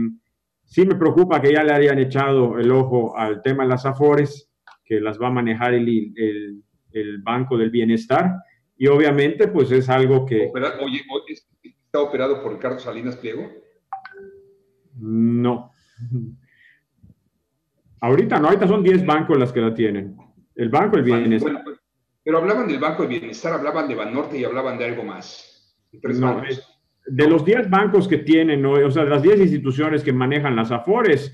[0.64, 4.52] sí me preocupa que ya le hayan echado el ojo al tema de las afores,
[4.84, 8.36] que las va a manejar el, el, Banco del Bienestar.
[8.78, 10.52] Y obviamente, pues es algo que...
[10.82, 11.02] Oye,
[11.64, 13.52] ¿está operado por Ricardo Salinas Pliego?
[14.98, 15.72] No.
[18.02, 20.16] Ahorita no, ahorita son 10 bancos las que la tienen.
[20.56, 21.64] El Banco del Bienestar.
[22.24, 25.76] pero hablaban del Banco del Bienestar, hablaban de Banorte y hablaban de algo más.
[26.02, 26.42] tres no,
[27.08, 30.72] de los 10 bancos que tienen, o sea, de las 10 instituciones que manejan las
[30.72, 31.34] AFORES,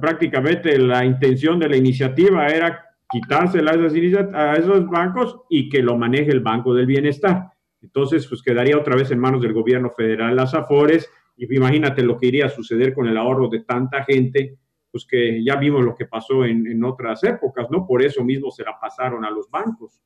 [0.00, 5.96] prácticamente la intención de la iniciativa era quitársela a, a esos bancos y que lo
[5.96, 7.50] maneje el Banco del Bienestar.
[7.80, 12.18] Entonces, pues quedaría otra vez en manos del gobierno federal las AFORES y imagínate lo
[12.18, 14.58] que iría a suceder con el ahorro de tanta gente,
[14.90, 17.86] pues que ya vimos lo que pasó en, en otras épocas, ¿no?
[17.86, 20.00] Por eso mismo se la pasaron a los bancos.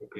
[0.00, 0.16] Ok.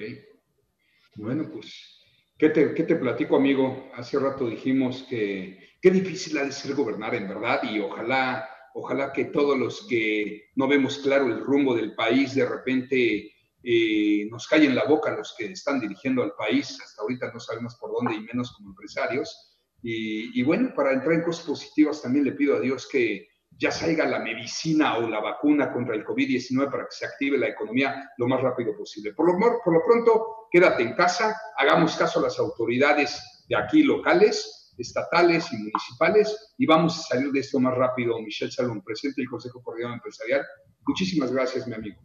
[1.17, 1.98] Bueno, pues
[2.39, 3.91] ¿Qué te, ¿Qué te, platico, amigo?
[3.95, 9.13] Hace rato dijimos que qué difícil ha de ser gobernar en verdad y ojalá, ojalá
[9.13, 13.33] que todos los que no vemos claro el rumbo del país de repente
[13.65, 16.79] eh, nos callen la boca los que están dirigiendo al país.
[16.81, 19.59] Hasta ahorita no sabemos por dónde y menos como empresarios.
[19.83, 23.27] Y, y bueno, para entrar en cosas positivas también le pido a Dios que,
[23.59, 27.49] ya salga la medicina o la vacuna contra el COVID-19 para que se active la
[27.49, 29.13] economía lo más rápido posible.
[29.15, 33.83] Por lo, por lo pronto, quédate en casa, hagamos caso a las autoridades de aquí
[33.83, 38.21] locales, estatales y municipales y vamos a salir de esto más rápido.
[38.21, 40.47] Michelle Salón, presidente del Consejo Coordinador Empresarial.
[40.87, 42.01] Muchísimas gracias, mi amigo.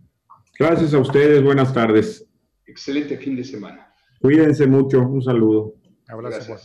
[0.57, 2.27] Gracias a ustedes, buenas tardes.
[2.65, 3.93] Excelente fin de semana.
[4.19, 5.75] Cuídense mucho, un saludo.
[6.07, 6.55] Abrazo.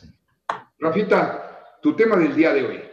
[0.78, 2.87] Rafita, tu tema del día de hoy.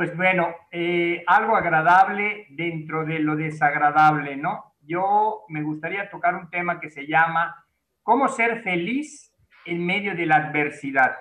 [0.00, 4.76] Pues bueno, eh, algo agradable dentro de lo desagradable, ¿no?
[4.80, 7.66] Yo me gustaría tocar un tema que se llama
[8.02, 9.30] ¿Cómo ser feliz
[9.66, 11.16] en medio de la adversidad?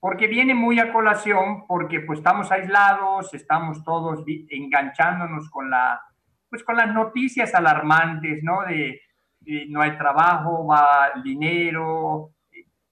[0.00, 6.00] Porque viene muy a colación, porque pues estamos aislados, estamos todos enganchándonos con, la,
[6.48, 8.62] pues, con las noticias alarmantes, ¿no?
[8.62, 9.02] De,
[9.40, 12.30] de no hay trabajo, va dinero,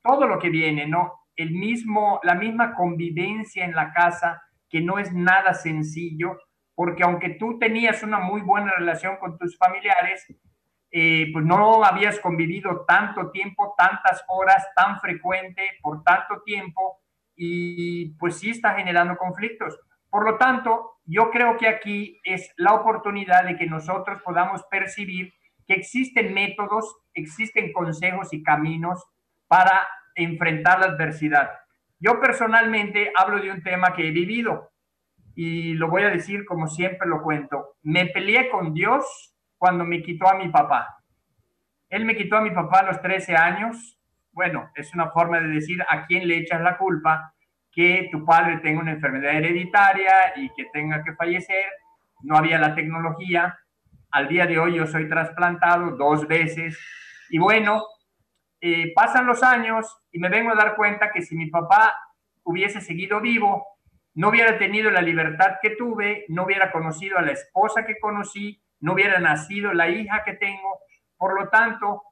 [0.03, 1.25] todo lo que viene, ¿no?
[1.35, 6.39] El mismo, la misma convivencia en la casa que no es nada sencillo,
[6.75, 10.27] porque aunque tú tenías una muy buena relación con tus familiares,
[10.91, 17.03] eh, pues no habías convivido tanto tiempo, tantas horas, tan frecuente, por tanto tiempo,
[17.37, 19.79] y pues sí está generando conflictos.
[20.09, 25.35] Por lo tanto, yo creo que aquí es la oportunidad de que nosotros podamos percibir
[25.67, 29.05] que existen métodos, existen consejos y caminos
[29.49, 31.51] para enfrentar la adversidad.
[32.03, 34.73] Yo personalmente hablo de un tema que he vivido
[35.37, 37.77] y lo voy a decir como siempre lo cuento.
[37.83, 40.99] Me peleé con Dios cuando me quitó a mi papá.
[41.89, 44.01] Él me quitó a mi papá a los 13 años.
[44.33, 47.35] Bueno, es una forma de decir a quién le echas la culpa
[47.71, 51.67] que tu padre tenga una enfermedad hereditaria y que tenga que fallecer.
[52.23, 53.57] No había la tecnología.
[54.11, 56.77] Al día de hoy yo soy trasplantado dos veces
[57.31, 57.85] y bueno,
[58.95, 61.95] pasan los años y me vengo a dar cuenta que si mi papá
[62.45, 63.67] hubiese seguido vivo,
[64.15, 68.63] no hubiera tenido la libertad que tuve, no hubiera conocido a la esposa que conocí,
[68.81, 70.81] no hubiera nacido la hija que tengo.
[71.17, 72.03] Por lo tanto,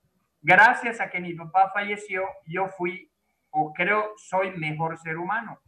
[0.41, 3.11] gracias a que mi papá falleció, yo fui
[3.51, 5.59] o creo soy mejor ser humano.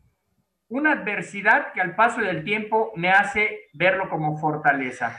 [0.68, 5.18] Una adversidad que al paso del tiempo me hace verlo como fortaleza.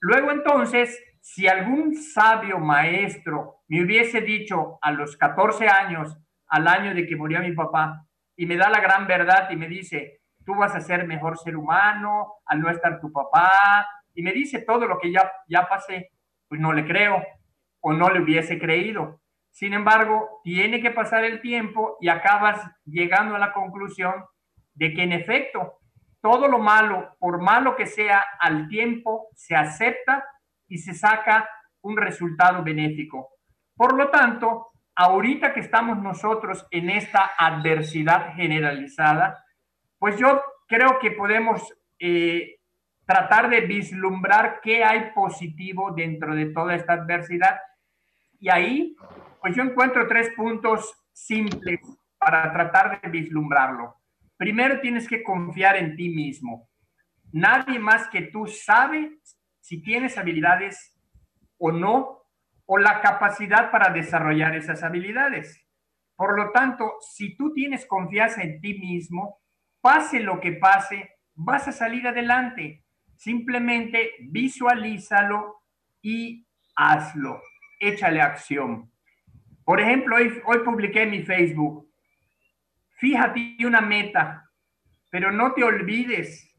[0.00, 6.14] Luego entonces, si algún sabio maestro me hubiese dicho a los 14 años,
[6.46, 8.04] al año de que murió mi papá,
[8.36, 11.56] y me da la gran verdad y me dice, tú vas a ser mejor ser
[11.56, 16.10] humano al no estar tu papá, y me dice todo lo que ya, ya pasé,
[16.48, 17.24] pues no le creo
[17.80, 19.22] o no le hubiese creído.
[19.50, 24.12] Sin embargo, tiene que pasar el tiempo y acabas llegando a la conclusión
[24.74, 25.78] de que en efecto,
[26.20, 30.26] todo lo malo, por malo que sea, al tiempo se acepta
[30.68, 31.48] y se saca
[31.80, 33.30] un resultado benéfico.
[33.76, 39.44] Por lo tanto, ahorita que estamos nosotros en esta adversidad generalizada,
[39.98, 41.62] pues yo creo que podemos
[41.98, 42.58] eh,
[43.04, 47.58] tratar de vislumbrar qué hay positivo dentro de toda esta adversidad.
[48.38, 48.96] Y ahí,
[49.40, 51.80] pues yo encuentro tres puntos simples
[52.18, 53.96] para tratar de vislumbrarlo.
[54.36, 56.68] Primero tienes que confiar en ti mismo.
[57.32, 59.18] Nadie más que tú sabe
[59.60, 60.98] si tienes habilidades
[61.58, 62.21] o no
[62.66, 65.64] o la capacidad para desarrollar esas habilidades.
[66.16, 69.40] Por lo tanto, si tú tienes confianza en ti mismo,
[69.80, 72.84] pase lo que pase, vas a salir adelante.
[73.16, 75.62] Simplemente visualízalo
[76.00, 76.46] y
[76.76, 77.42] hazlo.
[77.80, 78.90] Échale acción.
[79.64, 81.88] Por ejemplo, hoy, hoy publiqué en mi Facebook,
[82.96, 84.50] fíjate una meta,
[85.10, 86.52] pero no te olvides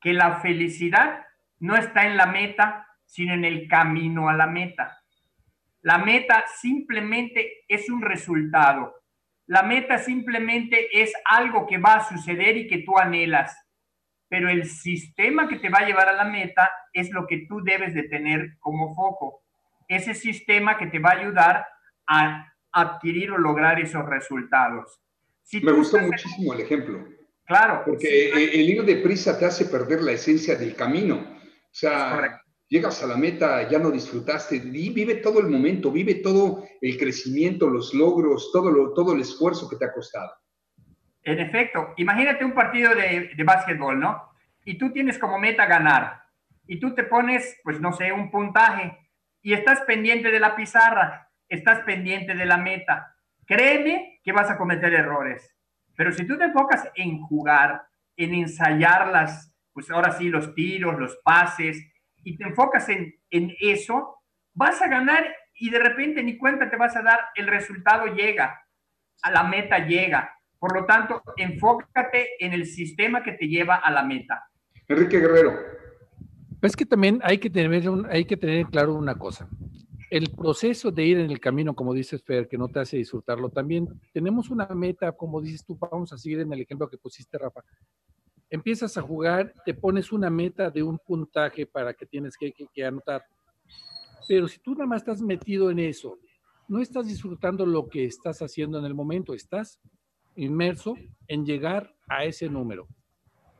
[0.00, 1.24] que la felicidad
[1.58, 4.99] no está en la meta, sino en el camino a la meta.
[5.82, 8.94] La meta simplemente es un resultado.
[9.46, 13.56] La meta simplemente es algo que va a suceder y que tú anhelas.
[14.28, 17.62] Pero el sistema que te va a llevar a la meta es lo que tú
[17.64, 19.42] debes de tener como foco.
[19.88, 21.66] Ese sistema que te va a ayudar
[22.06, 25.00] a adquirir o lograr esos resultados.
[25.52, 27.04] Me gustó muchísimo el ejemplo.
[27.44, 27.82] Claro.
[27.84, 31.16] Porque el ir de prisa te hace perder la esencia del camino.
[31.16, 32.39] O sea,
[32.70, 37.68] llegas a la meta, ya no disfrutaste, vive todo el momento, vive todo el crecimiento,
[37.68, 40.32] los logros, todo, todo el esfuerzo que te ha costado.
[41.22, 44.22] En efecto, imagínate un partido de, de básquetbol, ¿no?
[44.64, 46.22] Y tú tienes como meta ganar.
[46.66, 48.96] Y tú te pones, pues no sé, un puntaje
[49.42, 53.16] y estás pendiente de la pizarra, estás pendiente de la meta.
[53.46, 55.56] Créeme que vas a cometer errores.
[55.96, 57.82] Pero si tú te enfocas en jugar,
[58.16, 61.89] en ensayar las, pues ahora sí, los tiros, los pases,
[62.24, 64.18] y te enfocas en, en eso,
[64.54, 68.66] vas a ganar y de repente ni cuenta te vas a dar, el resultado llega,
[69.22, 70.34] a la meta llega.
[70.58, 74.44] Por lo tanto, enfócate en el sistema que te lleva a la meta.
[74.88, 75.52] Enrique Guerrero.
[76.62, 79.48] Es que también hay que tener, hay que tener claro una cosa.
[80.10, 83.48] El proceso de ir en el camino, como dices, Fer, que no te hace disfrutarlo,
[83.48, 87.38] también tenemos una meta, como dices tú, vamos a seguir en el ejemplo que pusiste,
[87.38, 87.62] Rafa
[88.50, 93.24] empiezas a jugar, te pones una meta de un puntaje para que tienes que, anotar.
[94.28, 96.18] Pero si tú nada más estás metido en eso,
[96.68, 99.80] no estás disfrutando lo que estás haciendo en el momento, estás
[100.36, 100.94] inmerso
[101.28, 102.86] en llegar a ese número.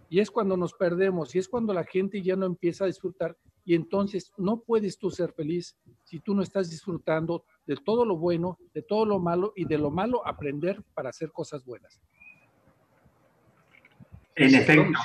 [0.08, 3.36] Y es cuando nos perdemos y es cuando la gente ya no empieza a disfrutar
[3.64, 8.16] y entonces no puedes tú ser feliz si tú no estás disfrutando de todo lo
[8.16, 12.00] bueno, de todo lo malo y de lo malo aprender para hacer cosas buenas.
[14.36, 14.98] En efecto.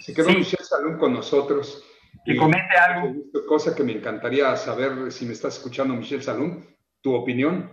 [0.00, 1.84] Se quedó Michelle Salón con nosotros.
[2.24, 3.14] Que comente algo.
[3.46, 6.66] Cosa que me encantaría saber si me estás escuchando, Michelle Salón,
[7.00, 7.70] tu opinión.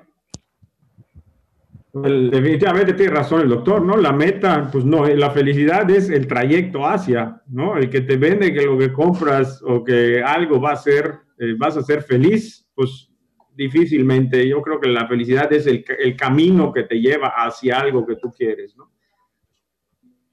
[1.91, 3.97] Pues, definitivamente tiene razón el doctor, ¿no?
[3.97, 7.77] La meta, pues no, la felicidad es el trayecto hacia, ¿no?
[7.77, 11.55] El que te vende que lo que compras o que algo va a ser, eh,
[11.57, 13.11] vas a ser feliz, pues
[13.55, 14.47] difícilmente.
[14.47, 18.15] Yo creo que la felicidad es el, el camino que te lleva hacia algo que
[18.17, 18.91] tú quieres, ¿no?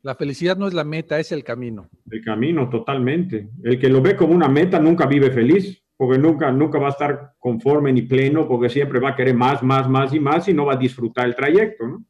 [0.07, 1.91] La felicidad no es la meta, es el camino.
[2.09, 3.51] El camino, totalmente.
[3.65, 6.91] El que lo ve como una meta nunca vive feliz, porque nunca, nunca va a
[6.91, 10.55] estar conforme ni pleno, porque siempre va a querer más, más, más y más y
[10.55, 12.07] no va a disfrutar el trayecto, ¿no?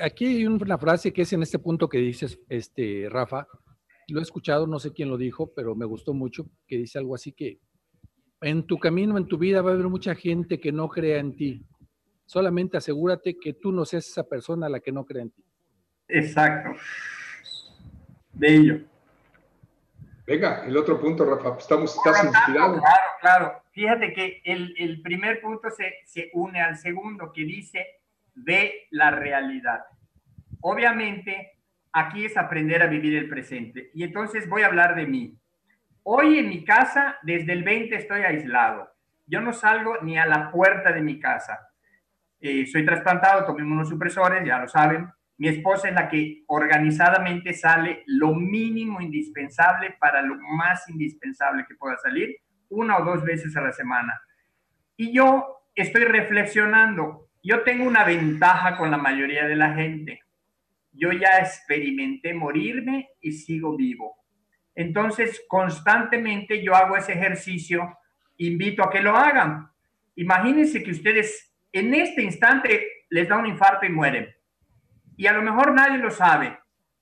[0.00, 3.46] Aquí hay una frase que es en este punto que dices, este, Rafa,
[4.08, 7.14] lo he escuchado, no sé quién lo dijo, pero me gustó mucho, que dice algo
[7.14, 7.60] así que
[8.40, 11.36] en tu camino, en tu vida va a haber mucha gente que no crea en
[11.36, 11.66] ti.
[12.24, 15.44] Solamente asegúrate que tú no seas esa persona a la que no crea en ti.
[16.08, 16.74] Exacto.
[18.32, 18.80] Bello.
[20.26, 22.80] Venga, el otro punto, Rafa, estamos, estás inspirado.
[22.80, 23.62] Claro, claro.
[23.72, 27.86] Fíjate que el, el primer punto se, se une al segundo, que dice
[28.36, 29.84] ve la realidad.
[30.60, 31.58] Obviamente,
[31.92, 33.90] aquí es aprender a vivir el presente.
[33.94, 35.38] Y entonces voy a hablar de mí.
[36.02, 38.92] Hoy en mi casa, desde el 20 estoy aislado.
[39.26, 41.68] Yo no salgo ni a la puerta de mi casa.
[42.40, 45.08] Eh, soy trasplantado, tomé unos supresores, ya lo saben.
[45.38, 51.74] Mi esposa es la que organizadamente sale lo mínimo indispensable para lo más indispensable que
[51.74, 52.36] pueda salir,
[52.70, 54.18] una o dos veces a la semana.
[54.96, 57.28] Y yo estoy reflexionando.
[57.42, 60.20] Yo tengo una ventaja con la mayoría de la gente.
[60.92, 64.16] Yo ya experimenté morirme y sigo vivo.
[64.74, 67.98] Entonces, constantemente yo hago ese ejercicio,
[68.38, 69.70] invito a que lo hagan.
[70.14, 74.35] Imagínense que ustedes en este instante les da un infarto y mueren
[75.16, 76.58] y a lo mejor nadie lo sabe.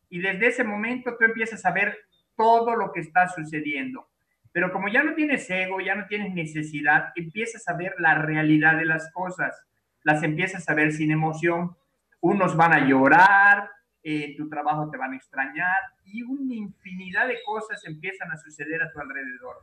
[0.09, 1.99] Y desde ese momento tú empiezas a ver
[2.37, 4.09] todo lo que está sucediendo.
[4.53, 8.77] Pero como ya no tienes ego, ya no tienes necesidad, empiezas a ver la realidad
[8.77, 9.67] de las cosas.
[10.05, 11.77] Las empiezas a ver sin emoción.
[12.21, 13.69] Unos van a llorar,
[14.03, 18.83] eh, tu trabajo te van a extrañar y una infinidad de cosas empiezan a suceder
[18.83, 19.57] a tu alrededor.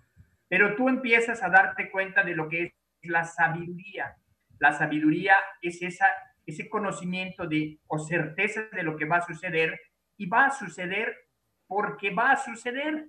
[0.49, 4.17] Pero tú empiezas a darte cuenta de lo que es la sabiduría.
[4.59, 6.07] La sabiduría es esa
[6.51, 9.79] ese conocimiento de o certeza de lo que va a suceder
[10.17, 11.15] y va a suceder
[11.67, 13.07] porque va a suceder.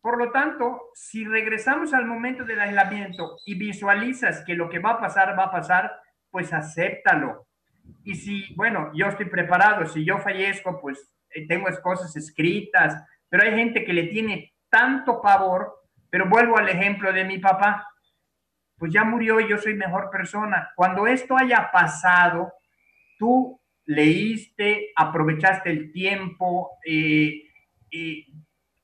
[0.00, 4.92] Por lo tanto, si regresamos al momento del aislamiento y visualizas que lo que va
[4.92, 5.92] a pasar va a pasar,
[6.30, 7.46] pues acéptalo.
[8.02, 13.44] Y si, bueno, yo estoy preparado, si yo fallezco, pues eh, tengo cosas escritas, pero
[13.44, 15.72] hay gente que le tiene tanto pavor,
[16.10, 17.86] pero vuelvo al ejemplo de mi papá
[18.82, 20.72] pues ya murió y yo soy mejor persona.
[20.74, 22.52] Cuando esto haya pasado,
[23.18, 27.44] tú leíste, aprovechaste el tiempo, y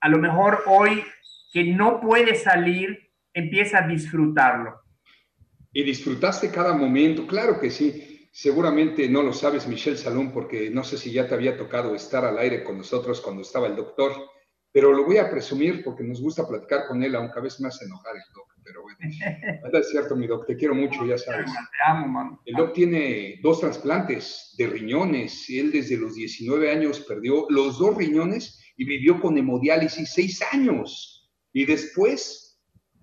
[0.00, 1.02] a lo mejor hoy
[1.52, 4.80] que no puedes salir, empieza a disfrutarlo.
[5.72, 8.28] Y disfrutaste cada momento, claro que sí.
[8.32, 12.24] Seguramente no lo sabes, Michelle Salón, porque no sé si ya te había tocado estar
[12.24, 14.12] al aire con nosotros cuando estaba el doctor,
[14.72, 17.68] pero lo voy a presumir porque nos gusta platicar con él, aunque a veces me
[17.68, 18.98] hace enojar el doctor pero bueno.
[19.78, 21.50] Es cierto, mi doc, te quiero mucho, ya sabes.
[21.50, 22.38] Te amo, man.
[22.44, 25.46] El doc tiene dos trasplantes de riñones.
[25.48, 31.31] Él desde los 19 años perdió los dos riñones y vivió con hemodiálisis seis años.
[31.52, 32.61] Y después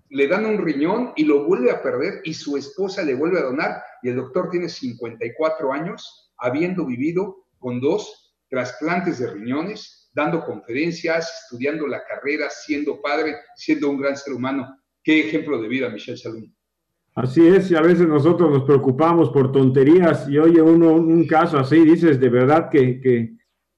[0.08, 3.44] le dan un riñón y lo vuelve a perder y su esposa le vuelve a
[3.44, 3.82] donar.
[4.02, 11.42] Y el doctor tiene 54 años, habiendo vivido con dos trasplantes de riñones, dando conferencias,
[11.42, 14.80] estudiando la carrera, siendo padre, siendo un gran ser humano.
[15.04, 16.50] Qué ejemplo de vida, Michelle Salum.
[17.14, 21.58] Así es, y a veces nosotros nos preocupamos por tonterías y oye uno un caso
[21.58, 23.36] así, dices de verdad que, que,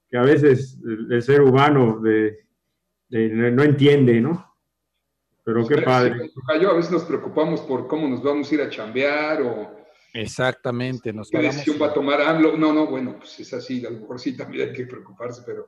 [0.09, 0.77] que a veces
[1.09, 2.37] el, ser humano de,
[3.09, 4.45] no entiende, ¿no?
[5.43, 6.31] Pero qué padre.
[6.61, 9.79] Yo a veces nos preocupamos por cómo nos vamos a ir a chambear o...
[10.13, 12.57] Exactamente, nos ¿Qué decisión va a tomar AMLO?
[12.57, 15.67] No, no, bueno, pues es así, a lo mejor sí también hay que preocuparse, pero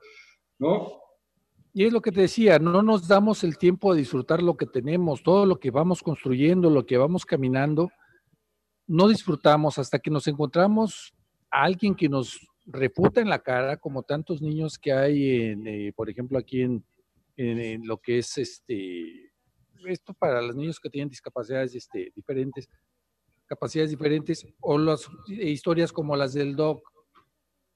[0.62, 1.02] no,
[1.74, 4.66] y es lo que te decía, no nos damos el tiempo de disfrutar lo que
[4.66, 7.90] tenemos, todo lo que vamos construyendo, lo que vamos caminando,
[8.88, 11.14] no disfrutamos hasta que nos encontramos
[11.50, 15.94] a alguien que nos refuta en la cara, como tantos niños que hay, en, eh,
[15.96, 16.84] por ejemplo, aquí en,
[17.38, 19.32] en, lo que es este,
[19.86, 22.70] esto para los niños que tienen discapacidades este, diferentes,
[23.46, 26.91] capacidades diferentes, o las historias como las del DOC.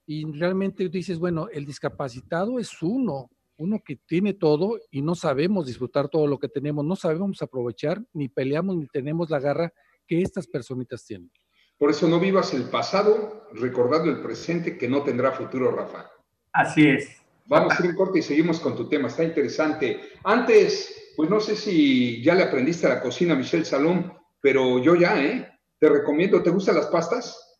[0.05, 5.65] Y realmente dices, bueno, el discapacitado es uno, uno que tiene todo y no sabemos
[5.65, 9.73] disfrutar todo lo que tenemos, no sabemos aprovechar, ni peleamos, ni tenemos la garra
[10.07, 11.31] que estas personitas tienen.
[11.77, 16.09] Por eso no vivas el pasado recordando el presente que no tendrá futuro, Rafa.
[16.53, 17.21] Así es.
[17.47, 19.99] Vamos a hacer un corte y seguimos con tu tema, está interesante.
[20.23, 24.79] Antes, pues no sé si ya le aprendiste a la cocina a Michelle Salón, pero
[24.79, 25.51] yo ya, ¿eh?
[25.77, 27.57] Te recomiendo, ¿te gustan las pastas?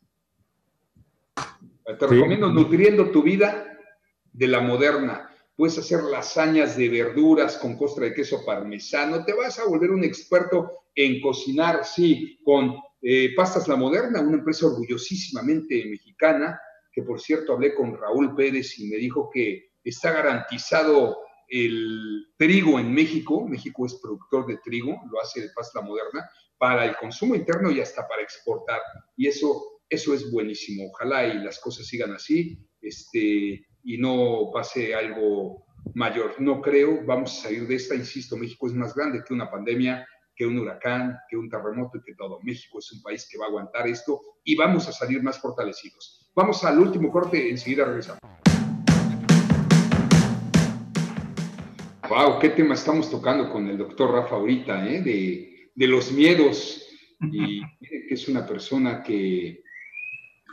[1.85, 3.77] Te recomiendo Nutriendo tu vida
[4.33, 5.29] de la moderna.
[5.55, 10.03] Puedes hacer lasañas de verduras con costra de queso parmesano, te vas a volver un
[10.03, 16.59] experto en cocinar, sí, con eh, Pastas La Moderna, una empresa orgullosísimamente mexicana,
[16.91, 22.79] que por cierto hablé con Raúl Pérez y me dijo que está garantizado el trigo
[22.79, 27.35] en México, México es productor de trigo, lo hace de Pasta Moderna, para el consumo
[27.35, 28.81] interno y hasta para exportar.
[29.15, 30.89] Y eso, eso es buenísimo.
[30.89, 32.57] Ojalá y las cosas sigan así.
[32.81, 36.35] Este, y no pase algo mayor.
[36.39, 40.07] No creo, vamos a salir de esta, insisto, México es más grande que una pandemia,
[40.35, 42.39] que un huracán, que un terremoto y que todo.
[42.41, 46.31] México es un país que va a aguantar esto y vamos a salir más fortalecidos.
[46.35, 48.19] Vamos al último corte, enseguida regresamos.
[52.09, 55.01] Wow, qué tema estamos tocando con el doctor Rafa ahorita, ¿eh?
[55.01, 56.81] de, de los miedos.
[57.31, 59.64] Y que es una persona que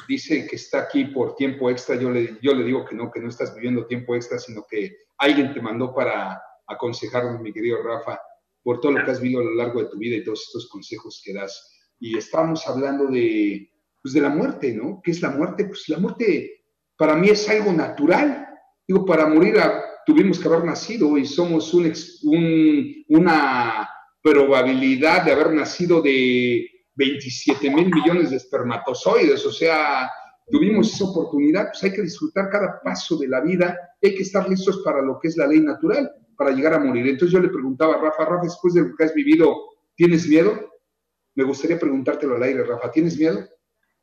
[0.09, 1.97] dice que está aquí por tiempo extra.
[1.97, 4.97] Yo le, yo le digo que no, que no estás viviendo tiempo extra, sino que
[5.19, 8.21] alguien te mandó para aconsejarnos, mi querido Rafa,
[8.63, 10.69] por todo lo que has vivido a lo largo de tu vida y todos estos
[10.69, 11.71] consejos que das.
[11.99, 13.71] Y estamos hablando de,
[14.03, 15.01] pues de la muerte, ¿no?
[15.03, 15.65] ¿Qué es la muerte?
[15.65, 16.65] Pues la muerte
[16.97, 18.47] para mí es algo natural.
[18.87, 19.57] Digo, para morir
[20.05, 21.93] tuvimos que haber nacido y somos un,
[22.25, 23.89] un, una
[24.23, 30.11] probabilidad de haber nacido de 27 mil millones de espermatozoides, o sea,
[30.51, 34.49] tuvimos esa oportunidad, pues hay que disfrutar cada paso de la vida, hay que estar
[34.49, 37.07] listos para lo que es la ley natural, para llegar a morir.
[37.07, 39.57] Entonces yo le preguntaba a Rafa, Rafa, después de lo que has vivido,
[39.95, 40.73] ¿tienes miedo?
[41.35, 43.41] Me gustaría preguntártelo al aire, Rafa, ¿tienes miedo?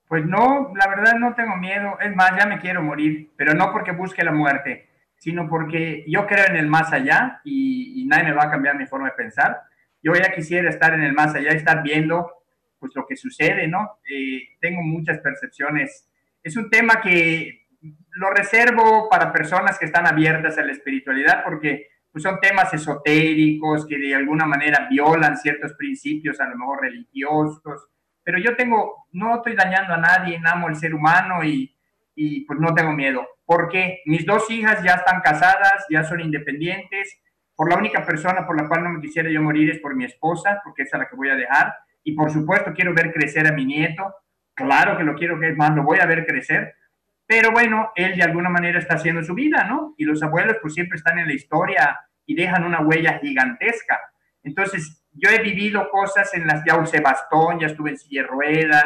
[0.08, 3.72] Pues no, la verdad no tengo miedo, es más, ya me quiero morir, pero no
[3.72, 8.24] porque busque la muerte, sino porque yo creo en el más allá y, y nadie
[8.24, 9.62] me va a cambiar mi forma de pensar.
[10.02, 12.39] Yo ya quisiera estar en el más allá estar viendo
[12.80, 14.00] pues lo que sucede, ¿no?
[14.10, 16.10] Eh, tengo muchas percepciones.
[16.42, 17.68] Es un tema que
[18.12, 23.86] lo reservo para personas que están abiertas a la espiritualidad porque pues, son temas esotéricos
[23.86, 27.88] que de alguna manera violan ciertos principios, a lo mejor religiosos.
[28.24, 31.76] Pero yo tengo, no estoy dañando a nadie, amo el ser humano y,
[32.16, 33.26] y pues no tengo miedo.
[33.46, 37.22] Porque mis dos hijas ya están casadas, ya son independientes.
[37.56, 40.06] Por la única persona por la cual no me quisiera yo morir es por mi
[40.06, 41.74] esposa, porque es a la que voy a dejar
[42.04, 44.14] y por supuesto quiero ver crecer a mi nieto,
[44.54, 46.76] claro que lo quiero que más, lo voy a ver crecer,
[47.26, 49.94] pero bueno, él de alguna manera está haciendo su vida, ¿no?
[49.98, 54.00] Y los abuelos pues siempre están en la historia y dejan una huella gigantesca.
[54.42, 58.28] Entonces, yo he vivido cosas en las ya usé bastón, ya estuve en silla de
[58.28, 58.86] ruedas,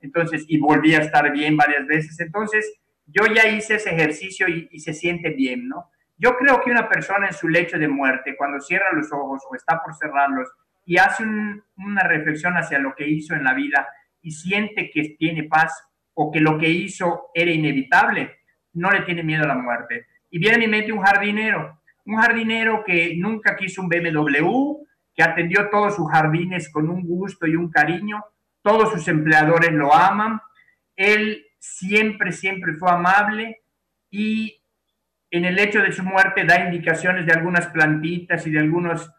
[0.00, 2.18] entonces, y volví a estar bien varias veces.
[2.20, 5.90] Entonces, yo ya hice ese ejercicio y se siente bien, ¿no?
[6.22, 9.56] Yo creo que una persona en su lecho de muerte, cuando cierra los ojos o
[9.56, 10.48] está por cerrarlos,
[10.84, 13.88] y hace una reflexión hacia lo que hizo en la vida
[14.20, 18.38] y siente que tiene paz o que lo que hizo era inevitable,
[18.74, 20.06] no le tiene miedo a la muerte.
[20.30, 24.82] Y viene a mi mente un jardinero, un jardinero que nunca quiso un BMW,
[25.14, 28.24] que atendió todos sus jardines con un gusto y un cariño,
[28.62, 30.40] todos sus empleadores lo aman,
[30.96, 33.62] él siempre, siempre fue amable
[34.10, 34.62] y
[35.30, 39.10] en el hecho de su muerte da indicaciones de algunas plantitas y de algunos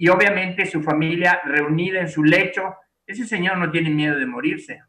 [0.00, 2.74] y obviamente su familia reunida en su lecho,
[3.06, 4.82] ese señor no tiene miedo de morirse.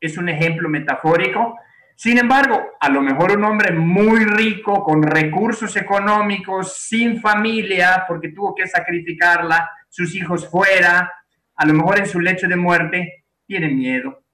[0.00, 1.56] Es un ejemplo metafórico.
[1.94, 8.30] Sin embargo, a lo mejor un hombre muy rico, con recursos económicos, sin familia, porque
[8.30, 11.12] tuvo que sacrificarla, sus hijos fuera,
[11.54, 14.24] a lo mejor en su lecho de muerte, tiene miedo.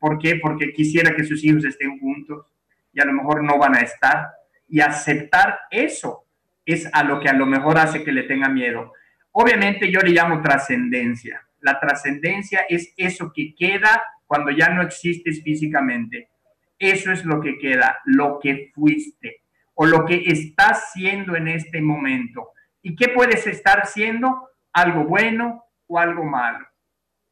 [0.00, 0.34] ¿Por qué?
[0.42, 2.44] Porque quisiera que sus hijos estén juntos
[2.92, 4.30] y a lo mejor no van a estar.
[4.66, 6.24] Y aceptar eso
[6.66, 8.94] es a lo que a lo mejor hace que le tenga miedo.
[9.40, 11.40] Obviamente yo le llamo trascendencia.
[11.60, 16.30] La trascendencia es eso que queda cuando ya no existes físicamente.
[16.76, 19.42] Eso es lo que queda, lo que fuiste
[19.74, 22.48] o lo que estás siendo en este momento.
[22.82, 24.48] ¿Y qué puedes estar siendo?
[24.72, 26.66] Algo bueno o algo malo.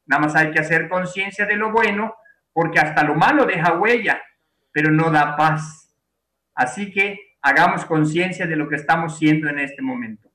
[0.05, 2.15] Nada más hay que hacer conciencia de lo bueno
[2.53, 4.23] porque hasta lo malo deja huella,
[4.71, 5.93] pero no da paz.
[6.55, 10.26] Así que hagamos conciencia de lo que estamos siendo en este momento.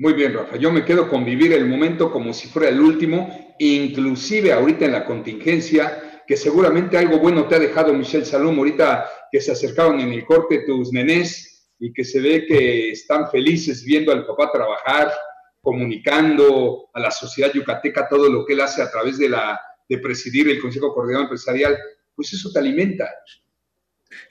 [0.00, 0.56] Muy bien, Rafa.
[0.56, 4.92] Yo me quedo con vivir el momento como si fuera el último, inclusive ahorita en
[4.92, 10.00] la contingencia, que seguramente algo bueno te ha dejado Michelle Salom ahorita que se acercaron
[10.00, 14.50] en el corte tus nenés y que se ve que están felices viendo al papá
[14.50, 15.12] trabajar,
[15.60, 19.98] comunicando a la sociedad yucateca todo lo que él hace a través de, la, de
[19.98, 21.76] presidir el Consejo Coordinador Empresarial,
[22.16, 23.06] pues eso te alimenta.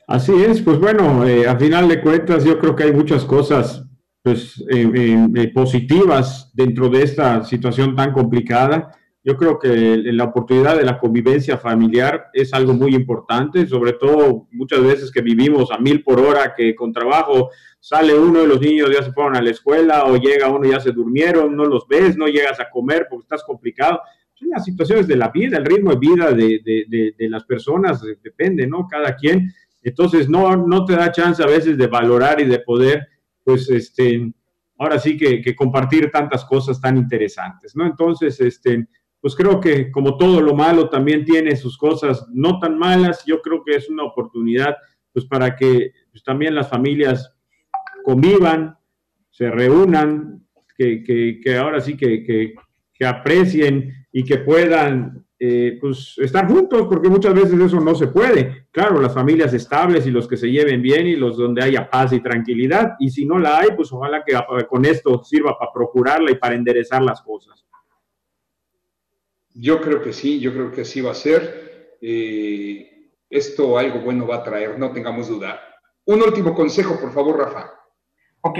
[0.07, 3.83] Así es, pues bueno, eh, a final de cuentas yo creo que hay muchas cosas
[4.29, 8.91] pues, eh, eh, positivas dentro de esta situación tan complicada.
[9.23, 14.47] Yo creo que la oportunidad de la convivencia familiar es algo muy importante, sobre todo
[14.51, 17.49] muchas veces que vivimos a mil por hora, que con trabajo
[17.79, 20.79] sale uno de los niños ya se fueron a la escuela o llega uno ya
[20.79, 23.99] se durmieron, no los ves, no llegas a comer porque estás complicado.
[24.41, 28.67] Las situaciones de la vida, el ritmo de vida de, de, de las personas, depende,
[28.67, 28.87] ¿no?
[28.87, 29.51] Cada quien.
[29.81, 33.07] Entonces, no, no te da chance a veces de valorar y de poder
[33.49, 34.31] pues este,
[34.77, 37.87] ahora sí que, compartir tantas cosas tan interesantes, ¿no?
[37.87, 38.87] Entonces, este,
[39.19, 43.41] pues creo que como todo lo malo también tiene sus cosas no tan malas, yo
[43.41, 44.75] creo que es una oportunidad
[45.11, 47.33] pues para que pues, también las familias
[48.03, 48.77] convivan,
[49.31, 50.45] se reúnan,
[50.77, 57.07] que, que, ahora sí que, que, aprecien y que puedan eh, pues estar juntos, porque
[57.07, 58.67] muchas veces eso no se puede.
[58.71, 62.11] Claro, las familias estables y los que se lleven bien y los donde haya paz
[62.11, 62.95] y tranquilidad.
[62.99, 64.37] Y si no la hay, pues ojalá que
[64.67, 67.65] con esto sirva para procurarla y para enderezar las cosas.
[69.53, 71.97] Yo creo que sí, yo creo que sí va a ser.
[72.01, 75.59] Eh, esto algo bueno va a traer, no tengamos duda.
[76.05, 77.71] Un último consejo, por favor, Rafa.
[78.41, 78.59] Ok,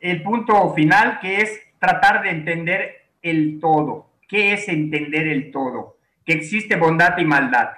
[0.00, 2.90] el punto final que es tratar de entender
[3.22, 4.11] el todo.
[4.28, 5.98] ¿Qué es entender el todo?
[6.24, 7.70] que existe bondad y maldad,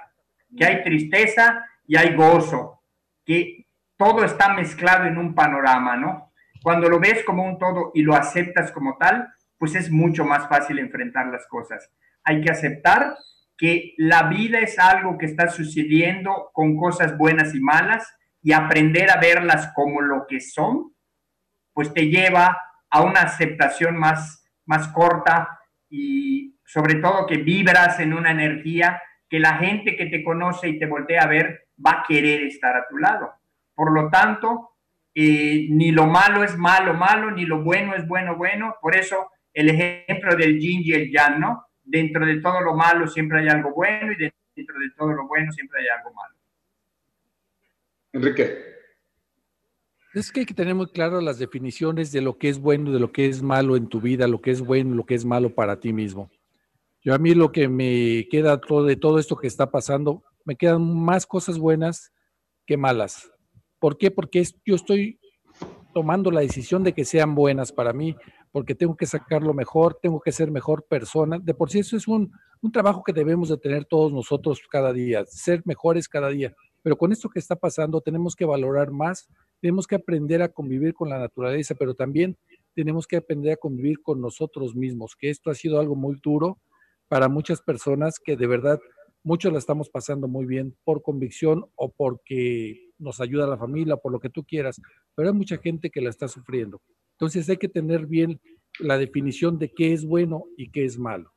[0.55, 2.81] que hay tristeza y hay gozo,
[3.25, 3.67] que
[3.97, 6.31] todo está mezclado en un panorama, ¿no?
[6.61, 9.27] Cuando lo ves como un todo y lo aceptas como tal,
[9.57, 11.89] pues es mucho más fácil enfrentar las cosas.
[12.23, 13.15] Hay que aceptar
[13.57, 19.09] que la vida es algo que está sucediendo con cosas buenas y malas y aprender
[19.09, 20.93] a verlas como lo que son,
[21.73, 22.57] pues te lleva
[22.89, 25.59] a una aceptación más, más corta
[25.95, 30.77] y sobre todo que vibras en una energía que la gente que te conoce y
[30.79, 33.33] te voltea a ver va a querer estar a tu lado.
[33.73, 34.71] Por lo tanto,
[35.13, 38.75] eh, ni lo malo es malo, malo, ni lo bueno es bueno, bueno.
[38.81, 41.65] Por eso el ejemplo del yin y el yang, ¿no?
[41.83, 45.51] Dentro de todo lo malo siempre hay algo bueno y dentro de todo lo bueno
[45.51, 46.35] siempre hay algo malo.
[48.11, 48.74] Enrique.
[50.15, 53.01] Es que hay que tener muy claras las definiciones de lo que es bueno, de
[53.01, 55.53] lo que es malo en tu vida, lo que es bueno, lo que es malo
[55.53, 56.31] para ti mismo.
[57.03, 61.03] Yo a mí lo que me queda de todo esto que está pasando, me quedan
[61.03, 62.13] más cosas buenas
[62.65, 63.29] que malas.
[63.77, 64.09] ¿Por qué?
[64.09, 65.19] Porque yo estoy
[65.93, 68.15] tomando la decisión de que sean buenas para mí,
[68.53, 71.39] porque tengo que sacarlo mejor, tengo que ser mejor persona.
[71.39, 74.93] De por sí eso es un, un trabajo que debemos de tener todos nosotros cada
[74.93, 76.55] día, ser mejores cada día.
[76.85, 79.27] Pero con esto que está pasando tenemos que valorar más,
[79.59, 82.37] tenemos que aprender a convivir con la naturaleza, pero también
[82.75, 86.59] tenemos que aprender a convivir con nosotros mismos, que esto ha sido algo muy duro,
[87.07, 88.79] para muchas personas que de verdad
[89.23, 94.11] muchos la estamos pasando muy bien por convicción o porque nos ayuda la familia, por
[94.11, 94.79] lo que tú quieras,
[95.15, 96.83] pero hay mucha gente que la está sufriendo.
[97.13, 98.39] Entonces hay que tener bien
[98.77, 101.31] la definición de qué es bueno y qué es malo.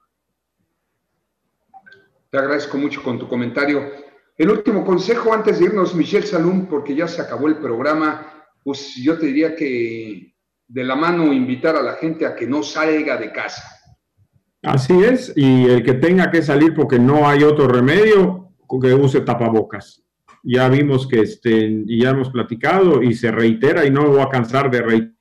[2.28, 4.07] Te agradezco mucho con tu comentario.
[4.38, 8.94] El último consejo antes de irnos, Michelle Salum, porque ya se acabó el programa, pues
[8.94, 10.34] yo te diría que
[10.66, 13.78] de la mano invitar a la gente a que no salga de casa
[14.62, 19.20] Así es, y el que tenga que salir porque no hay otro remedio, que use
[19.20, 20.04] tapabocas.
[20.42, 24.28] Ya vimos que este, y ya hemos platicado y se reitera y no voy a
[24.28, 25.14] cansar de reiterar.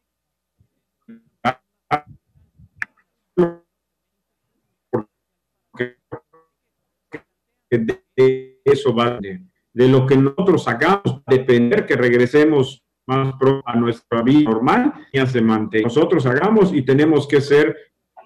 [8.71, 9.41] Eso va, de,
[9.73, 13.33] de lo que nosotros hagamos, depender que regresemos más
[13.65, 15.85] a nuestra vida normal, ya se mantiene.
[15.85, 17.75] Nosotros hagamos y tenemos que ser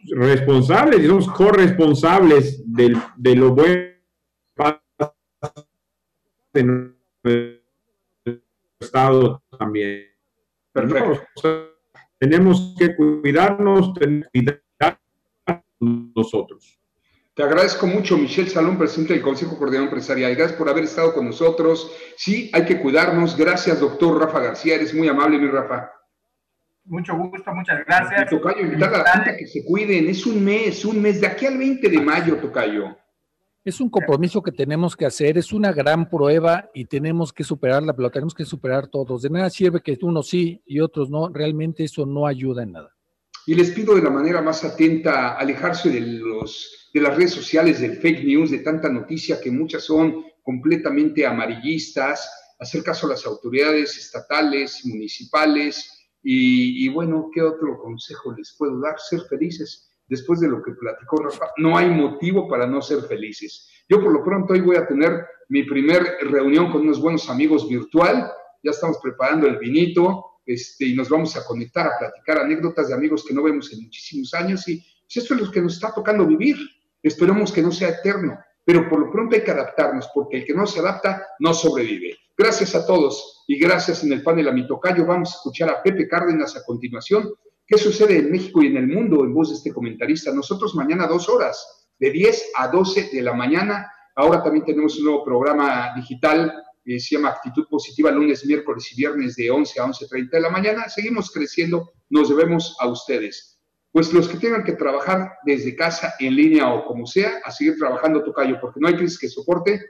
[0.09, 3.91] responsables y somos corresponsables de, de lo bueno
[6.53, 7.61] de nuestro
[8.79, 10.07] estado también.
[12.19, 14.99] Tenemos que cuidarnos, tenemos que cuidar
[15.79, 16.80] nosotros.
[17.34, 20.36] Te agradezco mucho, Michelle Salón, presidente del Consejo Coordinador Empresarial.
[20.36, 21.89] Gracias por haber estado con nosotros.
[22.17, 23.38] Sí, hay que cuidarnos.
[23.38, 24.75] Gracias, doctor Rafa García.
[24.75, 25.91] Eres muy amable, mi Rafa.
[26.84, 28.29] Mucho gusto, muchas gracias.
[28.29, 30.09] Tocayo, invitar a la gente a que se cuiden.
[30.09, 32.97] Es un mes, un mes, de aquí al 20 de mayo, Tocayo.
[33.63, 37.93] Es un compromiso que tenemos que hacer, es una gran prueba y tenemos que superarla,
[37.93, 39.21] pero tenemos que superar todos.
[39.21, 42.95] De nada sirve que unos sí y otros no, realmente eso no ayuda en nada.
[43.45, 47.81] Y les pido de la manera más atenta alejarse de, los, de las redes sociales,
[47.81, 52.29] del fake news, de tanta noticia que muchas son completamente amarillistas,
[52.59, 58.99] hacer caso a las autoridades estatales, municipales, y, bueno, ¿qué otro consejo les puedo dar?
[58.99, 59.91] Ser felices.
[60.07, 63.67] Después de lo que platicó Rafa, no hay motivo para no ser felices.
[63.89, 67.67] Yo por lo pronto hoy voy a tener mi primer reunión con unos buenos amigos
[67.67, 68.31] virtual.
[68.61, 72.93] Ya estamos preparando el vinito este, y nos vamos a conectar a platicar anécdotas de
[72.93, 74.67] amigos que no vemos en muchísimos años.
[74.67, 74.83] Y
[75.13, 76.57] esto es lo que nos está tocando vivir.
[77.01, 80.53] Esperemos que no sea eterno, pero por lo pronto hay que adaptarnos, porque el que
[80.53, 82.17] no se adapta no sobrevive.
[82.37, 85.05] Gracias a todos y gracias en el panel a mi tocayo.
[85.05, 87.29] Vamos a escuchar a Pepe Cárdenas a continuación.
[87.65, 90.33] ¿Qué sucede en México y en el mundo en voz de este comentarista?
[90.33, 93.91] Nosotros mañana dos horas, de 10 a 12 de la mañana.
[94.15, 96.51] Ahora también tenemos un nuevo programa digital
[96.84, 100.49] que se llama Actitud Positiva, lunes, miércoles y viernes de 11 a 11.30 de la
[100.49, 100.89] mañana.
[100.89, 103.59] Seguimos creciendo, nos debemos a ustedes.
[103.91, 107.77] Pues los que tengan que trabajar desde casa, en línea o como sea, a seguir
[107.77, 109.86] trabajando tocayo, porque no hay crisis que soporte.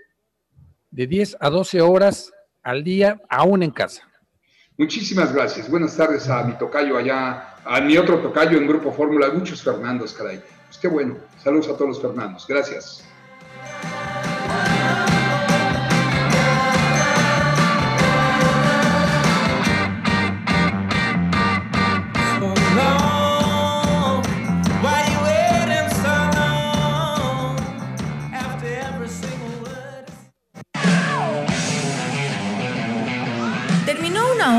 [0.90, 2.32] De 10 a 12 horas
[2.64, 4.04] al día, aún en casa.
[4.78, 5.70] Muchísimas gracias.
[5.70, 10.14] Buenas tardes a mi tocayo allá, a mi otro tocayo en Grupo Fórmula, muchos Fernandos,
[10.14, 10.42] caray.
[10.66, 11.18] Pues qué bueno.
[11.38, 12.48] Saludos a todos los Fernandos.
[12.48, 13.11] Gracias.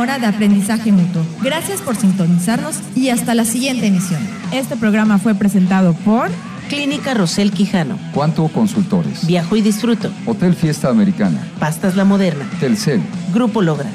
[0.03, 1.23] Semana de aprendizaje mutuo.
[1.43, 4.21] Gracias por sintonizarnos y hasta la siguiente emisión.
[4.53, 6.29] Este programa fue presentado por
[6.69, 9.25] Clínica Rosel Quijano, Cuanto Consultores.
[9.25, 11.47] Viajo y Disfruto, Hotel Fiesta Americana.
[11.61, 13.01] Pastas La Moderna, Telcel.
[13.33, 13.91] Grupo Logra.